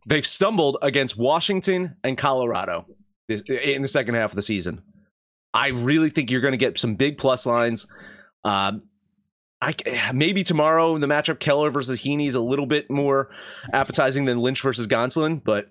They've 0.06 0.26
stumbled 0.26 0.78
against 0.82 1.16
Washington 1.16 1.96
and 2.02 2.16
Colorado 2.16 2.86
in 3.28 3.82
the 3.82 3.88
second 3.88 4.14
half 4.14 4.30
of 4.30 4.36
the 4.36 4.42
season. 4.42 4.82
I 5.54 5.68
really 5.68 6.10
think 6.10 6.30
you're 6.30 6.40
going 6.40 6.52
to 6.52 6.58
get 6.58 6.78
some 6.78 6.94
big 6.94 7.18
plus 7.18 7.44
lines. 7.44 7.86
Um, 8.44 8.84
I 9.62 10.12
maybe 10.14 10.42
tomorrow 10.44 10.98
the 10.98 11.06
matchup 11.06 11.38
Keller 11.38 11.70
versus 11.70 12.00
Heaney 12.00 12.26
is 12.28 12.34
a 12.34 12.40
little 12.40 12.66
bit 12.66 12.90
more 12.90 13.30
appetizing 13.72 14.24
than 14.24 14.38
Lynch 14.40 14.60
versus 14.62 14.86
Gonsolin, 14.86 15.42
but 15.42 15.66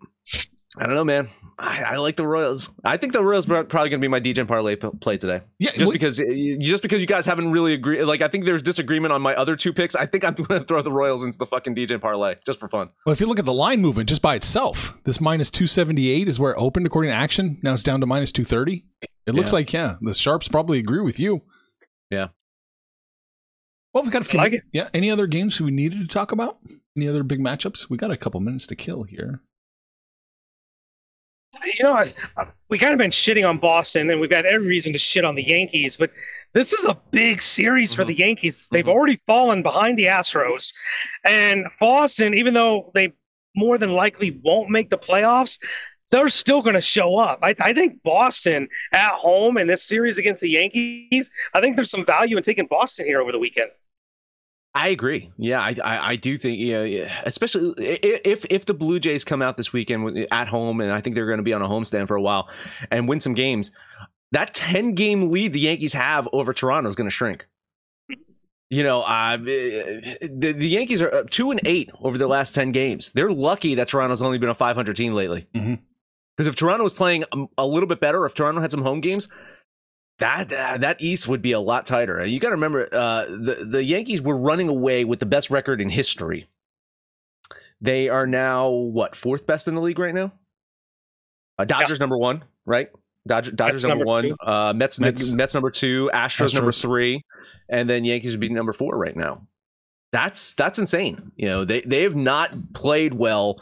I 0.78 0.86
don't 0.86 0.96
know, 0.96 1.04
man. 1.04 1.30
I, 1.60 1.84
I 1.84 1.96
like 1.98 2.16
the 2.16 2.26
Royals. 2.26 2.72
I 2.86 2.96
think 2.98 3.12
the 3.14 3.22
Royals 3.24 3.48
are 3.52 3.64
probably 3.66 3.90
going 3.90 4.00
to 4.02 4.04
be 4.04 4.08
my 4.08 4.22
DJ 4.22 4.48
parlay 4.48 4.78
p- 4.78 4.88
play 5.02 5.18
today. 5.18 5.42
Yeah, 5.60 5.72
Just 5.74 5.92
because, 5.92 6.18
just 6.60 6.82
because 6.82 7.02
you 7.02 7.08
guys 7.08 7.26
haven't 7.26 7.52
really 7.52 7.74
agreed. 7.74 8.04
Like, 8.06 8.22
I 8.22 8.30
think 8.30 8.46
there's 8.46 8.64
disagreement 8.64 9.12
on 9.12 9.22
my 9.22 9.36
other 9.36 9.56
two 9.58 9.74
picks. 9.74 9.94
I 9.96 10.06
think 10.08 10.24
I'm 10.24 10.34
going 10.36 10.62
to 10.62 10.66
throw 10.66 10.82
the 10.82 10.92
Royals 10.92 11.24
into 11.24 11.38
the 11.38 11.46
fucking 11.46 11.76
DJ 11.76 12.00
parlay 12.02 12.36
just 12.48 12.60
for 12.60 12.68
fun. 12.70 12.90
Well, 13.06 13.12
if 13.14 13.20
you 13.20 13.28
look 13.28 13.38
at 13.38 13.46
the 13.46 13.54
line 13.54 13.82
movement 13.82 14.08
just 14.10 14.22
by 14.24 14.34
itself, 14.36 14.98
this 15.04 15.20
minus 15.22 15.52
278 15.52 16.28
is 16.30 16.40
where 16.40 16.54
it 16.54 16.58
opened 16.58 16.86
according 16.88 17.12
to 17.12 17.16
action. 17.16 17.60
Now 17.62 17.74
it's 17.74 17.84
down 17.84 18.00
to 18.00 18.08
minus 18.08 18.32
230. 18.32 18.86
It 19.28 19.36
looks 19.36 19.52
Yeah. 19.52 19.56
like, 19.56 19.74
yeah, 19.74 19.96
the 20.02 20.14
Sharps 20.16 20.48
probably 20.48 20.80
agree 20.80 21.02
with 21.02 21.20
you. 21.20 21.42
Yeah. 22.10 22.28
Well, 23.94 24.04
we've 24.04 24.12
got 24.14 24.22
a 24.22 24.26
few. 24.26 24.40
I 24.40 24.44
like 24.44 24.54
it. 24.54 24.64
Yeah. 24.72 24.90
Any 24.94 25.12
other 25.12 25.28
games 25.28 25.60
we 25.60 25.72
needed 25.72 26.00
to 26.00 26.08
talk 26.08 26.32
about? 26.32 26.60
Any 26.96 27.08
other 27.08 27.24
big 27.24 27.40
matchups? 27.40 27.90
We 27.90 27.98
got 27.98 28.12
a 28.12 28.18
couple 28.18 28.40
minutes 28.40 28.68
to 28.68 28.76
kill 28.76 29.04
here. 29.04 29.42
you 31.66 31.84
know, 31.84 31.94
I, 31.94 32.14
we 32.70 32.80
kind 32.80 32.94
of 32.94 32.98
been 32.98 33.12
shitting 33.12 33.48
on 33.48 33.58
Boston, 33.58 34.10
and 34.10 34.22
we've 34.22 34.30
got 34.30 34.46
every 34.46 34.68
reason 34.68 34.94
to 34.94 35.00
shit 35.00 35.26
on 35.26 35.36
the 35.36 35.44
Yankees, 35.44 35.98
but 35.98 36.12
this 36.54 36.72
is 36.72 36.86
a 36.86 36.98
big 37.12 37.42
series 37.42 37.94
for 37.94 38.06
the 38.06 38.14
Yankees. 38.18 38.68
They've 38.72 38.86
Mhm. 38.86 38.90
already 38.90 39.22
fallen 39.28 39.62
behind 39.62 39.98
the 39.98 40.06
Astros, 40.06 40.72
and 41.26 41.66
Boston, 41.80 42.34
even 42.34 42.54
though 42.54 42.92
they 42.94 43.12
more 43.56 43.78
than 43.78 43.92
likely 43.92 44.40
won't 44.44 44.70
make 44.70 44.90
the 44.90 44.98
playoffs, 44.98 45.58
they're 46.10 46.30
still 46.30 46.62
going 46.62 46.76
to 46.76 46.82
show 46.82 47.18
up. 47.18 47.40
I, 47.44 47.54
I 47.60 47.74
think 47.74 48.02
Boston 48.04 48.70
at 48.94 49.12
home 49.12 49.58
in 49.58 49.68
this 49.68 49.84
series 49.84 50.18
against 50.18 50.40
the 50.40 50.50
Yankees, 50.50 51.30
I 51.54 51.60
think 51.60 51.76
there's 51.76 51.90
some 51.92 52.06
value 52.06 52.38
in 52.38 52.44
taking 52.44 52.68
Boston 52.68 53.06
here 53.06 53.22
over 53.22 53.32
the 53.34 53.40
weekend. 53.40 53.72
I 54.74 54.88
agree. 54.90 55.32
Yeah, 55.38 55.60
I, 55.60 55.76
I, 55.84 56.10
I 56.12 56.16
do 56.16 56.38
think, 56.38 56.60
yeah, 56.60 56.84
yeah, 56.84 57.22
especially 57.26 57.74
if 57.78 58.46
if 58.50 58.66
the 58.66 58.74
Blue 58.74 59.00
Jays 59.02 59.26
come 59.26 59.42
out 59.42 59.58
this 59.58 59.74
weekend 59.74 60.28
at 60.32 60.48
home, 60.48 60.80
and 60.80 60.92
I 60.92 61.02
think 61.02 61.16
they're 61.16 61.26
going 61.26 61.40
to 61.40 61.44
be 61.44 61.54
on 61.54 61.62
a 61.62 61.68
homestand 61.68 62.08
for 62.08 62.16
a 62.16 62.22
while, 62.22 62.50
and 62.90 63.08
win 63.10 63.20
some 63.20 63.34
games, 63.34 63.72
that 64.32 64.54
ten 64.54 64.96
game 64.96 65.30
lead 65.30 65.52
the 65.52 65.60
Yankees 65.60 65.92
have 65.94 66.28
over 66.32 66.54
Toronto 66.54 66.88
is 66.88 66.96
going 66.96 67.08
to 67.10 67.12
shrink. 67.14 67.48
You 68.70 68.84
know, 68.84 69.02
uh, 69.02 69.36
the, 69.36 70.54
the 70.56 70.70
Yankees 70.70 71.02
are 71.02 71.14
up 71.14 71.30
two 71.30 71.52
and 71.52 71.60
eight 71.66 71.90
over 72.02 72.18
the 72.18 72.28
last 72.28 72.56
ten 72.56 72.72
games. 72.72 73.12
They're 73.12 73.34
lucky 73.34 73.76
that 73.76 73.90
Toronto's 73.90 74.22
only 74.22 74.38
been 74.38 74.48
a 74.48 74.56
500 74.56 74.96
team 74.96 75.14
lately. 75.14 75.46
Because 75.52 75.68
Mhm. 76.40 76.48
if 76.48 76.56
Toronto 76.56 76.84
was 76.84 76.94
playing 76.94 77.26
a, 77.34 77.46
a 77.58 77.68
little 77.68 77.88
bit 77.88 78.00
better, 78.00 78.26
if 78.26 78.34
Toronto 78.34 78.62
had 78.62 78.72
some 78.72 78.84
home 78.84 79.02
games, 79.02 79.28
that 80.22 80.82
that 80.82 81.02
East 81.02 81.28
would 81.28 81.42
be 81.42 81.52
a 81.52 81.60
lot 81.60 81.86
tighter. 81.86 82.24
You 82.26 82.40
got 82.40 82.50
to 82.50 82.56
remember, 82.56 82.88
uh, 82.92 83.26
the 83.26 83.68
the 83.68 83.84
Yankees 83.84 84.22
were 84.22 84.38
running 84.38 84.70
away 84.70 85.04
with 85.04 85.20
the 85.20 85.26
best 85.26 85.50
record 85.50 85.82
in 85.82 85.90
history. 85.90 86.48
They 87.82 88.08
are 88.08 88.28
now 88.28 88.70
what 88.70 89.16
fourth 89.16 89.48
best 89.48 89.68
in 89.68 89.74
the 89.74 89.82
league 89.82 89.98
right 89.98 90.14
now. 90.14 90.32
Uh, 91.58 91.66
Dodgers 91.66 92.00
number 92.00 92.18
one, 92.18 92.44
right? 92.66 92.90
Dodger, 93.28 93.52
Dodgers 93.52 93.84
number, 93.84 94.06
number 94.06 94.06
one. 94.06 94.36
Uh, 94.44 94.74
Mets, 94.74 95.00
Mets. 95.00 95.32
Mets 95.32 95.54
number 95.56 95.72
two. 95.72 96.10
Astros, 96.14 96.54
number 96.54 96.72
three, 96.72 97.24
and 97.70 97.90
then 97.90 98.06
Yankees 98.06 98.32
would 98.32 98.40
be 98.40 98.50
number 98.50 98.74
four 98.74 98.98
right 98.98 99.16
now. 99.16 99.46
That's 100.12 100.54
that's 100.54 100.78
insane. 100.78 101.32
You 101.36 101.48
know 101.48 101.66
they 101.66 101.82
they 101.82 102.04
have 102.04 102.16
not 102.16 102.74
played 102.74 103.16
well 103.16 103.56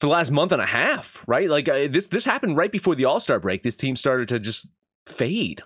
for 0.00 0.06
the 0.06 0.12
last 0.12 0.30
month 0.30 0.52
and 0.52 0.62
a 0.62 0.66
half, 0.66 1.20
right? 1.26 1.48
Like 1.48 1.68
uh, 1.68 1.88
this 1.88 2.06
this 2.08 2.24
happened 2.24 2.56
right 2.56 2.70
before 2.70 2.94
the 2.94 3.06
All 3.06 3.18
Star 3.18 3.40
break. 3.40 3.64
This 3.64 3.74
team 3.74 3.96
started 3.96 4.28
to 4.28 4.38
just 4.38 4.68
fade. 5.06 5.62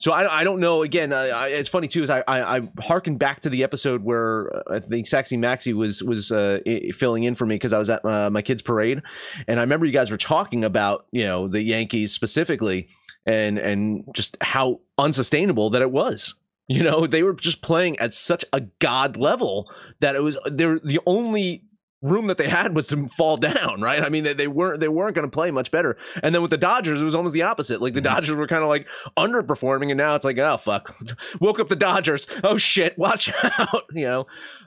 So 0.00 0.12
I, 0.12 0.40
I 0.40 0.44
don't 0.44 0.60
know. 0.60 0.82
Again, 0.82 1.12
I, 1.12 1.28
I, 1.28 1.48
it's 1.48 1.68
funny 1.68 1.86
too. 1.86 2.02
Is 2.02 2.08
I, 2.08 2.24
I 2.26 2.56
I 2.56 2.68
harken 2.80 3.18
back 3.18 3.40
to 3.42 3.50
the 3.50 3.62
episode 3.62 4.02
where 4.02 4.50
uh, 4.56 4.76
I 4.76 4.78
think 4.80 5.06
Saxy 5.06 5.36
Maxi 5.36 5.74
was 5.74 6.02
was 6.02 6.32
uh, 6.32 6.60
filling 6.94 7.24
in 7.24 7.34
for 7.34 7.44
me 7.44 7.56
because 7.56 7.74
I 7.74 7.78
was 7.78 7.90
at 7.90 8.02
uh, 8.04 8.30
my 8.30 8.40
kids' 8.40 8.62
parade, 8.62 9.02
and 9.46 9.60
I 9.60 9.62
remember 9.62 9.84
you 9.84 9.92
guys 9.92 10.10
were 10.10 10.16
talking 10.16 10.64
about 10.64 11.06
you 11.12 11.24
know 11.24 11.48
the 11.48 11.62
Yankees 11.62 12.12
specifically, 12.12 12.88
and 13.26 13.58
and 13.58 14.04
just 14.14 14.38
how 14.40 14.80
unsustainable 14.96 15.70
that 15.70 15.82
it 15.82 15.90
was. 15.90 16.34
You 16.70 16.84
know, 16.84 17.04
they 17.04 17.24
were 17.24 17.34
just 17.34 17.62
playing 17.62 17.98
at 17.98 18.14
such 18.14 18.44
a 18.52 18.60
god 18.78 19.16
level 19.16 19.68
that 19.98 20.14
it 20.14 20.22
was 20.22 20.38
they're 20.46 20.78
the 20.78 21.00
only 21.04 21.64
room 22.02 22.28
that 22.28 22.38
they 22.38 22.48
had 22.48 22.74
was 22.74 22.86
to 22.88 23.06
fall 23.08 23.36
down, 23.36 23.80
right? 23.82 24.02
I 24.02 24.08
mean, 24.08 24.24
they, 24.24 24.32
they 24.32 24.48
weren't 24.48 24.80
they 24.80 24.88
weren't 24.88 25.14
going 25.14 25.26
to 25.28 25.30
play 25.30 25.50
much 25.50 25.70
better. 25.70 25.96
And 26.22 26.34
then 26.34 26.42
with 26.42 26.50
the 26.50 26.56
Dodgers, 26.56 27.00
it 27.02 27.04
was 27.04 27.14
almost 27.14 27.34
the 27.34 27.42
opposite. 27.42 27.80
Like 27.82 27.94
the 27.94 28.00
Mhm. 28.00 28.04
Dodgers 28.04 28.34
were 28.36 28.46
kind 28.46 28.62
of 28.62 28.68
like 28.68 28.86
underperforming, 29.18 29.90
and 29.90 29.98
now 29.98 30.14
it's 30.14 30.24
like, 30.24 30.38
oh 30.38 30.56
fuck, 30.56 30.96
woke 31.40 31.60
up 31.60 31.68
the 31.68 31.76
Dodgers. 31.76 32.26
Oh 32.44 32.56
shit, 32.56 32.96
watch 32.98 33.30
out. 33.42 33.84
You 33.92 34.06
know, 34.06 34.26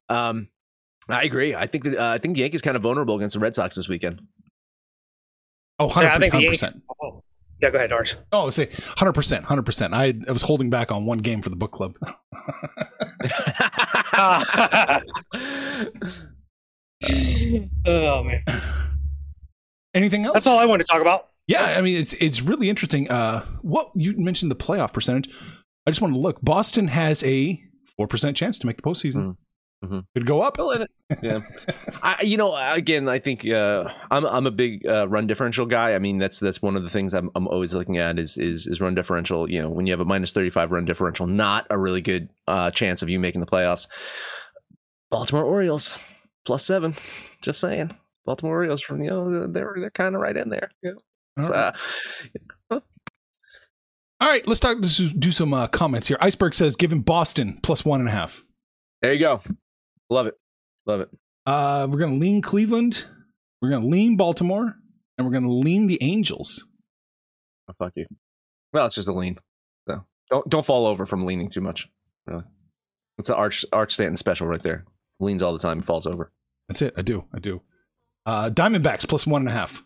um, 0.09 0.47
I 1.09 1.23
agree. 1.23 1.55
I 1.55 1.67
think 1.67 1.83
that 1.85 1.97
uh, 1.97 2.07
I 2.09 2.17
think 2.17 2.35
the 2.35 2.41
Yankees 2.41 2.61
kind 2.61 2.77
of 2.77 2.83
vulnerable 2.83 3.15
against 3.15 3.33
the 3.33 3.39
Red 3.39 3.55
Sox 3.55 3.75
this 3.75 3.89
weekend. 3.89 4.21
Oh, 5.79 5.89
100%. 5.89 6.03
Yeah, 6.03 6.15
I 6.15 6.19
think 6.19 6.33
the 6.33 6.41
Yankees. 6.41 6.63
Oh, 7.01 7.23
yeah, 7.61 7.69
go 7.71 7.77
ahead, 7.77 7.89
Norris. 7.89 8.15
Oh, 8.31 8.49
say 8.51 8.67
100%. 8.67 9.43
100%. 9.43 9.93
I, 9.93 10.13
I 10.27 10.31
was 10.31 10.41
holding 10.41 10.69
back 10.69 10.91
on 10.91 11.05
one 11.05 11.17
game 11.17 11.41
for 11.41 11.49
the 11.49 11.55
book 11.55 11.71
club 11.71 11.95
man, 18.23 18.43
Anything 20.03 20.25
else? 20.25 20.33
that's 20.33 20.47
all 20.47 20.59
I 20.59 20.65
wanted 20.65 20.85
to 20.85 20.91
talk 20.91 21.01
about. 21.01 21.29
Yeah, 21.47 21.63
I 21.77 21.81
mean 21.81 21.97
it's 21.97 22.13
it's 22.13 22.41
really 22.41 22.69
interesting. 22.69 23.09
Uh, 23.09 23.45
what 23.61 23.89
you 23.95 24.15
mentioned 24.17 24.51
the 24.51 24.55
playoff 24.55 24.93
percentage. 24.93 25.33
I 25.85 25.91
just 25.91 26.01
wanted 26.01 26.13
to 26.15 26.19
look. 26.19 26.41
Boston 26.41 26.87
has 26.87 27.23
a 27.23 27.61
four 27.97 28.07
percent 28.07 28.37
chance 28.37 28.59
to 28.59 28.67
make 28.67 28.77
the 28.77 28.83
postseason. 28.83 29.35
Mm, 29.83 29.89
mhm. 29.89 30.05
Could 30.15 30.25
go 30.25 30.41
up. 30.41 30.57
Well, 30.57 30.71
and 30.71 30.83
it- 30.83 30.89
yeah. 31.21 31.39
I, 32.01 32.21
you 32.23 32.37
know, 32.37 32.55
again, 32.55 33.07
I 33.09 33.19
think 33.19 33.45
uh, 33.47 33.85
I'm 34.11 34.25
I'm 34.25 34.47
a 34.47 34.51
big 34.51 34.85
uh, 34.87 35.07
run 35.07 35.27
differential 35.27 35.65
guy. 35.65 35.93
I 35.93 35.99
mean, 35.99 36.17
that's 36.17 36.39
that's 36.39 36.61
one 36.61 36.75
of 36.77 36.83
the 36.83 36.89
things 36.89 37.13
I'm 37.13 37.29
I'm 37.35 37.47
always 37.47 37.73
looking 37.75 37.97
at 37.97 38.17
is 38.19 38.37
is 38.37 38.65
is 38.67 38.79
run 38.81 38.95
differential. 38.95 39.49
You 39.49 39.61
know, 39.63 39.69
when 39.69 39.85
you 39.85 39.93
have 39.93 39.99
a 39.99 40.05
minus 40.05 40.31
35 40.31 40.71
run 40.71 40.85
differential, 40.85 41.27
not 41.27 41.67
a 41.69 41.77
really 41.77 42.01
good 42.01 42.29
uh, 42.47 42.71
chance 42.71 43.01
of 43.01 43.09
you 43.09 43.19
making 43.19 43.41
the 43.41 43.47
playoffs. 43.47 43.87
Baltimore 45.11 45.43
Orioles 45.45 45.99
plus 46.45 46.65
seven. 46.65 46.95
Just 47.41 47.59
saying, 47.59 47.95
Baltimore 48.25 48.55
Orioles 48.57 48.81
from 48.81 49.03
you 49.03 49.09
know 49.09 49.47
they're 49.47 49.73
they're 49.79 49.91
kind 49.91 50.15
of 50.15 50.21
right 50.21 50.35
in 50.35 50.49
there. 50.49 50.69
Yeah. 50.81 50.91
All 51.37 51.43
So, 51.43 51.53
right. 51.53 51.75
uh, 52.71 52.75
All 52.75 52.81
All 54.21 54.29
right, 54.29 54.47
let's 54.47 54.59
talk. 54.59 54.77
Let's 54.79 54.97
do 54.97 55.31
some 55.31 55.53
uh, 55.53 55.67
comments 55.67 56.07
here. 56.07 56.17
Iceberg 56.21 56.53
says, 56.53 56.75
"Give 56.75 56.91
him 56.91 57.01
Boston 57.01 57.59
plus 57.61 57.83
one 57.83 57.99
and 57.99 58.07
a 58.09 58.11
half." 58.11 58.41
There 59.01 59.11
you 59.13 59.19
go. 59.19 59.41
Love 60.09 60.27
it. 60.27 60.35
Love 60.85 61.01
it. 61.01 61.09
Uh, 61.45 61.87
we're 61.89 61.99
gonna 61.99 62.15
lean 62.15 62.41
Cleveland. 62.41 63.05
We're 63.61 63.69
gonna 63.69 63.87
lean 63.87 64.15
Baltimore, 64.15 64.73
and 65.17 65.27
we're 65.27 65.33
gonna 65.33 65.51
lean 65.51 65.87
the 65.87 65.97
Angels. 66.01 66.65
Oh, 67.69 67.73
fuck 67.77 67.93
you. 67.95 68.05
Well, 68.71 68.85
it's 68.85 68.95
just 68.95 69.07
a 69.09 69.13
lean. 69.13 69.37
So 69.89 70.05
don't 70.29 70.49
don't 70.49 70.65
fall 70.65 70.85
over 70.87 71.05
from 71.05 71.25
leaning 71.25 71.49
too 71.49 71.61
much. 71.61 71.89
Really, 72.25 72.43
it's 73.17 73.27
an 73.29 73.35
arch 73.35 73.65
arch 73.73 73.93
Stanton 73.95 74.15
special 74.17 74.47
right 74.47 74.63
there. 74.63 74.85
Leans 75.19 75.43
all 75.43 75.51
the 75.53 75.59
time, 75.59 75.81
falls 75.81 76.07
over. 76.07 76.31
That's 76.69 76.81
it. 76.81 76.93
I 76.95 77.01
do. 77.01 77.25
I 77.33 77.39
do. 77.39 77.61
Uh, 78.25 78.49
Diamondbacks 78.49 79.07
plus 79.07 79.27
one 79.27 79.41
and 79.41 79.49
a 79.49 79.53
half. 79.53 79.83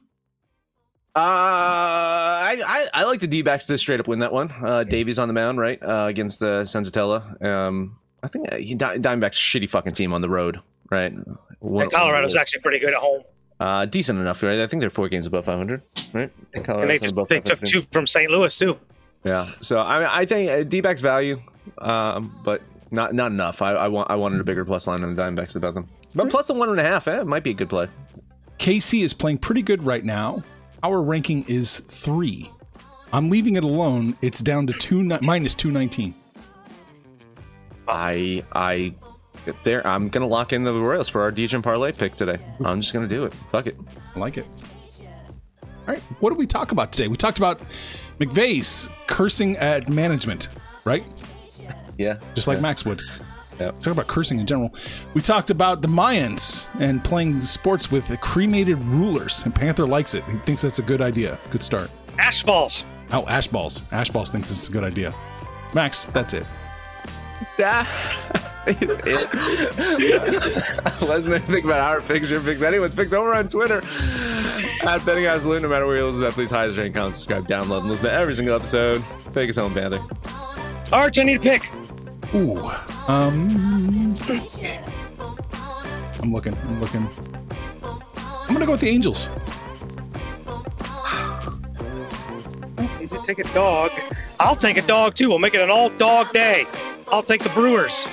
Uh, 1.16 1.20
I, 1.20 2.58
I 2.66 2.88
I 3.02 3.04
like 3.06 3.20
the 3.20 3.28
D 3.28 3.42
backs 3.42 3.66
to 3.68 3.78
straight 3.78 4.00
up 4.00 4.08
win 4.08 4.20
that 4.20 4.32
one. 4.32 4.52
Uh, 4.64 4.84
Davies 4.84 5.18
on 5.18 5.28
the 5.28 5.34
mound, 5.34 5.58
right, 5.60 5.82
uh, 5.82 6.06
against 6.06 6.44
uh, 6.44 6.62
Senzatela. 6.62 7.44
Um, 7.44 7.98
I 8.22 8.28
think 8.28 8.52
uh, 8.54 8.58
Di- 8.58 9.00
Diamondbacks 9.00 9.34
shitty 9.34 9.68
fucking 9.70 9.94
team 9.94 10.14
on 10.14 10.22
the 10.22 10.30
road, 10.30 10.60
right? 10.92 11.12
One- 11.60 11.84
And 11.84 11.92
Colorado's 11.92 12.36
actually 12.36 12.62
pretty 12.62 12.78
good 12.80 12.94
at 12.94 13.00
home. 13.00 13.24
uh, 13.60 13.86
decent 13.86 14.20
enough, 14.20 14.44
right? 14.44 14.60
I 14.60 14.68
think 14.68 14.82
they're 14.82 14.92
four 14.92 15.10
games 15.10 15.26
above 15.26 15.46
500, 15.46 15.82
right? 16.14 16.30
And 16.32 16.32
they, 16.54 16.60
Colorado's 16.62 17.02
just, 17.02 17.12
above 17.14 17.28
they 17.30 17.40
took 17.40 17.62
two 17.62 17.82
from 17.92 18.06
St. 18.06 18.30
Louis, 18.30 18.56
too. 18.56 18.78
Yeah, 19.24 19.52
so 19.60 19.80
I 19.80 20.20
I 20.22 20.26
think 20.28 20.52
uh, 20.52 20.64
D 20.64 20.82
backs 20.82 21.02
value, 21.02 21.42
um, 21.80 22.40
but 22.44 22.62
not 22.92 23.16
not 23.16 23.32
enough. 23.32 23.64
I, 23.64 23.72
I 23.72 23.88
want 23.88 24.12
I 24.12 24.16
wanted 24.16 24.40
a 24.40 24.44
bigger 24.44 24.64
plus 24.64 24.86
line 24.86 25.04
on 25.04 25.16
the 25.16 25.22
Diamondbacks 25.22 25.56
about 25.56 25.74
them, 25.74 25.90
but 26.14 26.30
plus 26.30 26.46
the 26.46 26.54
one 26.54 26.70
and 26.70 26.80
a 26.80 26.84
half, 26.84 27.08
eh, 27.08 27.22
it 27.22 27.26
might 27.28 27.44
be 27.44 27.50
a 27.52 27.56
good 27.56 27.70
play. 27.70 27.88
KC 28.60 29.04
is 29.04 29.14
playing 29.14 29.38
pretty 29.40 29.62
good 29.62 29.84
right 29.84 30.04
now. 30.04 30.44
Our 30.84 31.02
ranking 31.02 31.44
is 31.48 31.80
three. 31.80 32.52
I'm 33.14 33.30
leaving 33.30 33.56
it 33.56 33.64
alone. 33.64 34.18
It's 34.22 34.42
down 34.42 34.68
to 34.68 34.74
two 34.74 35.04
ni- 35.04 35.20
minus 35.22 35.56
two 35.56 35.72
nineteen. 35.72 36.14
I 37.88 38.44
I 38.54 38.94
there 39.64 39.86
I'm 39.88 40.10
gonna 40.10 40.28
lock 40.28 40.52
in 40.54 40.64
the 40.64 40.74
Royals 40.74 41.08
for 41.08 41.22
our 41.22 41.32
DJ 41.32 41.62
parlay 41.64 41.92
pick 41.92 42.16
today. 42.16 42.38
I'm 42.64 42.82
just 42.82 42.94
gonna 42.94 43.08
do 43.08 43.26
it. 43.26 43.34
Fuck 43.52 43.68
it. 43.68 43.78
I 44.16 44.20
like 44.20 44.38
it. 44.38 44.46
All 45.88 45.94
right, 45.94 46.02
what 46.20 46.32
did 46.32 46.38
we 46.38 46.46
talk 46.46 46.74
about 46.74 46.92
today? 46.92 47.08
We 47.08 47.16
talked 47.16 47.38
about 47.38 47.62
McVay's 48.20 48.90
cursing 49.08 49.56
at 49.56 49.88
management, 49.88 50.50
right? 50.84 51.04
Yeah, 51.98 52.20
Just 52.36 52.46
like 52.48 52.58
yeah. 52.58 52.62
Max 52.62 52.84
would. 52.86 53.02
Yep. 53.60 53.82
Talk 53.82 53.94
about 53.94 54.08
cursing 54.08 54.40
in 54.40 54.46
general. 54.46 54.74
We 55.14 55.22
talked 55.22 55.50
about 55.50 55.82
the 55.82 55.88
Mayans 55.88 56.68
and 56.80 57.04
playing 57.04 57.40
sports 57.42 57.92
with 57.92 58.06
cremated 58.22 58.78
rulers, 58.80 59.44
and 59.44 59.54
Panther 59.56 59.88
likes 59.88 60.14
it. 60.14 60.24
He 60.26 60.38
thinks 60.40 60.62
that's 60.62 60.80
a 60.80 60.84
good 60.84 61.02
idea. 61.02 61.40
Good 61.50 61.64
start. 61.64 61.90
Ash 62.20 62.44
balls. 62.44 62.84
Oh, 63.12 63.26
Ash 63.28 63.48
Balls. 63.48 63.84
Ash 63.92 64.10
Balls 64.10 64.30
thinks 64.30 64.52
it's 64.52 64.68
a 64.68 64.72
good 64.72 64.84
idea. 64.84 65.14
Max, 65.74 66.06
that's 66.06 66.34
it. 66.34 66.46
That 67.58 67.88
is 68.68 69.00
it. 69.06 69.32
Let's 71.02 71.28
not 71.28 71.42
think 71.44 71.66
about 71.66 71.80
our 71.80 72.02
picks, 72.02 72.30
your 72.30 72.42
picks, 72.42 72.62
anyone's 72.62 72.94
picks 72.94 73.14
over 73.14 73.34
on 73.34 73.48
Twitter 73.48 73.82
at 74.84 75.06
Betting 75.06 75.26
Absolute. 75.26 75.62
No 75.62 75.70
matter 75.70 75.86
where 75.88 75.98
you 75.98 76.06
listen 76.06 76.22
to 76.22 76.28
that, 76.28 76.34
please 76.34 76.52
hide, 76.52 76.72
rate, 76.74 76.94
comment, 76.94 77.16
subscribe, 77.16 77.48
download, 77.48 77.82
and 77.82 77.90
listen 77.90 78.08
to 78.08 78.14
every 78.14 78.34
single 78.34 78.56
episode. 78.56 79.04
Take 79.34 79.50
us 79.50 79.56
home, 79.56 79.74
Panther. 79.74 80.02
Arch, 80.92 81.18
I 81.20 81.24
need 81.24 81.38
a 81.38 81.40
pick. 81.40 81.70
Ooh. 82.36 82.72
Um. 83.08 84.18
I'm 86.20 86.34
looking. 86.34 86.54
I'm 86.56 86.82
looking. 86.82 87.08
I'm 87.84 88.54
gonna 88.54 88.66
go 88.66 88.74
with 88.74 88.82
the 88.82 88.90
Angels. 88.90 89.30
You 93.00 93.08
should 93.08 93.24
take 93.24 93.40
a 93.40 93.54
dog. 93.54 93.92
I'll 94.42 94.56
take 94.58 94.76
a 94.76 94.82
dog 94.82 95.16
too. 95.16 95.30
We'll 95.30 95.40
make 95.40 95.54
it 95.54 95.62
an 95.62 95.70
all 95.70 95.90
dog 95.90 96.34
day. 96.34 96.66
I'll 97.10 97.24
take 97.24 97.44
the 97.44 97.50
Brewers. 97.50 98.08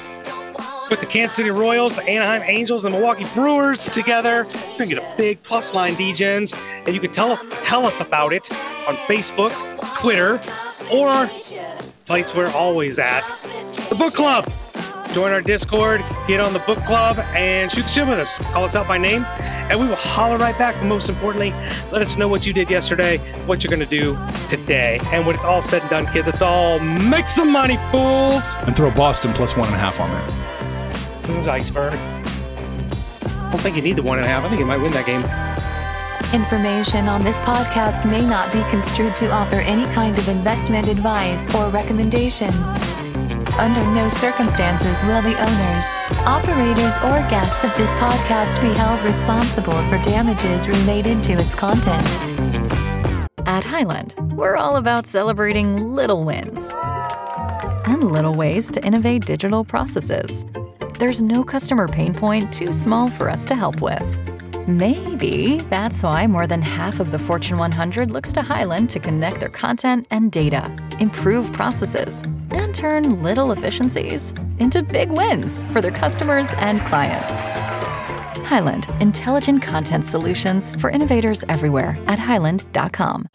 Put 0.89 1.01
the 1.01 1.07
Kansas 1.07 1.35
City 1.35 1.51
Royals, 1.51 1.97
the 1.97 2.03
Anaheim 2.03 2.43
Angels, 2.43 2.85
and 2.85 2.95
the 2.95 2.99
Milwaukee 2.99 3.27
Brewers 3.35 3.87
together. 3.87 4.47
You're 4.55 4.79
gonna 4.79 4.87
get 4.87 4.99
a 4.99 5.17
big 5.17 5.43
plus 5.43 5.75
line, 5.75 5.95
DEGENS, 5.95 6.55
and 6.87 6.95
you 6.95 7.01
can 7.01 7.13
tell 7.13 7.37
tell 7.65 7.85
us 7.85 8.01
about 8.01 8.33
it 8.33 8.49
on 8.87 8.95
Facebook, 9.09 9.51
Twitter, 9.99 10.41
or 10.93 11.29
place 12.07 12.33
we're 12.33 12.53
always 12.53 13.01
at, 13.01 13.23
the 13.89 13.97
book 13.97 14.15
club. 14.15 14.49
Join 15.15 15.31
our 15.31 15.43
Discord, 15.43 16.03
get 16.27 16.41
on 16.41 16.53
the 16.53 16.59
book 16.59 16.79
club, 16.79 17.21
and 17.37 17.71
shoot 17.71 17.83
the 17.83 17.89
shit 17.89 18.09
with 18.09 18.19
us. 18.19 18.37
Call 18.39 18.65
us 18.65 18.75
out 18.75 18.89
by 18.89 18.99
name, 18.99 19.25
and 19.71 19.79
we 19.79 19.87
will 19.87 19.95
holler 19.95 20.37
right 20.39 20.59
back. 20.59 20.75
But 20.81 20.87
most 20.87 21.09
importantly, 21.09 21.53
let 21.93 22.03
us 22.03 22.17
know 22.17 22.27
what 22.27 22.45
you 22.45 22.53
did 22.53 22.69
yesterday, 22.69 23.19
what 23.47 23.63
you're 23.63 23.71
gonna 23.71 23.87
do 23.87 24.19
today, 24.49 24.99
and 25.13 25.25
when 25.25 25.37
it's 25.37 25.45
all 25.45 25.63
said 25.63 25.83
and 25.83 25.91
done, 25.91 26.07
kids, 26.07 26.27
it's 26.27 26.43
all 26.43 26.81
make 26.81 27.27
some 27.27 27.53
money, 27.53 27.77
fools. 27.93 28.43
And 28.63 28.75
throw 28.75 28.91
Boston 28.91 29.33
plus 29.35 29.57
one 29.57 29.69
and 29.69 29.77
a 29.77 29.79
half 29.79 30.01
on 30.01 30.11
there. 30.11 31.37
Who's 31.37 31.47
Iceberg? 31.47 31.95
I 31.95 33.51
don't 33.53 33.61
think 33.61 33.77
you 33.77 33.83
need 33.83 33.95
the 33.95 34.03
one 34.03 34.19
and 34.19 34.27
a 34.27 34.29
half. 34.29 34.43
I 34.45 34.49
think 34.49 34.59
you 34.59 34.67
might 34.67 34.83
win 34.83 34.91
that 34.95 35.07
game. 35.07 35.23
Information 36.35 37.07
on 37.07 37.23
this 37.23 37.41
podcast 37.43 38.05
may 38.11 38.27
not 38.27 38.53
be 38.53 38.61
construed 38.69 39.15
to 39.15 39.31
offer 39.31 39.61
any 39.61 39.85
kind 39.95 40.19
of 40.19 40.27
investment 40.27 40.89
advice 40.89 41.55
or 41.55 41.69
recommendations. 41.69 42.94
Under 43.59 43.81
no 43.95 44.09
circumstances 44.09 45.01
will 45.05 45.23
the 45.23 45.37
owners, 45.41 45.87
operators, 46.27 46.95
or 47.05 47.31
guests 47.31 47.63
of 47.63 47.75
this 47.77 47.93
podcast 47.95 48.61
be 48.61 48.77
held 48.77 49.01
responsible 49.05 49.81
for 49.89 49.97
damages 50.03 50.67
related 50.69 51.23
to 51.23 51.35
its 51.35 51.55
contents. 51.55 52.29
At 53.47 53.63
Highland, 53.63 54.15
we're 54.33 54.57
all 54.57 54.77
about 54.77 55.07
celebrating 55.07 55.77
little 55.77 56.25
wins 56.25 56.73
and 57.87 58.11
little 58.11 58.35
ways 58.35 58.73
to 58.73 58.85
innovate 58.85 59.25
digital 59.25 59.65
processes. 59.65 60.45
There's 60.99 61.23
no 61.23 61.45
customer 61.45 61.87
pain 61.87 62.13
point 62.13 62.53
too 62.53 62.73
small 62.73 63.09
for 63.09 63.31
us 63.31 63.47
to 63.47 63.55
help 63.55 63.81
with. 63.81 64.05
Maybe 64.67 65.61
that's 65.71 66.03
why 66.03 66.27
more 66.27 66.47
than 66.47 66.63
half 66.63 66.99
of 66.99 67.13
the 67.13 67.19
Fortune 67.19 67.59
100 67.59 68.11
looks 68.11 68.33
to 68.33 68.43
Highland 68.43 68.91
to 68.91 68.99
connect 68.99 69.39
their 69.39 69.51
content 69.51 70.07
and 70.11 70.33
data, 70.33 70.75
improve 71.01 71.53
processes, 71.53 72.23
and 72.51 72.75
turn 72.75 73.23
little 73.23 73.53
efficiencies 73.53 74.33
into 74.59 74.83
big 74.83 75.11
wins 75.11 75.65
for 75.73 75.81
their 75.81 75.91
customers 75.91 76.53
and 76.59 76.81
clients. 76.83 77.41
Highland, 78.49 78.87
intelligent 79.01 79.63
content 79.63 80.05
solutions 80.05 80.77
for 80.77 80.91
innovators 80.91 81.45
everywhere 81.49 81.97
at 82.07 82.19
highland.com. 82.19 83.23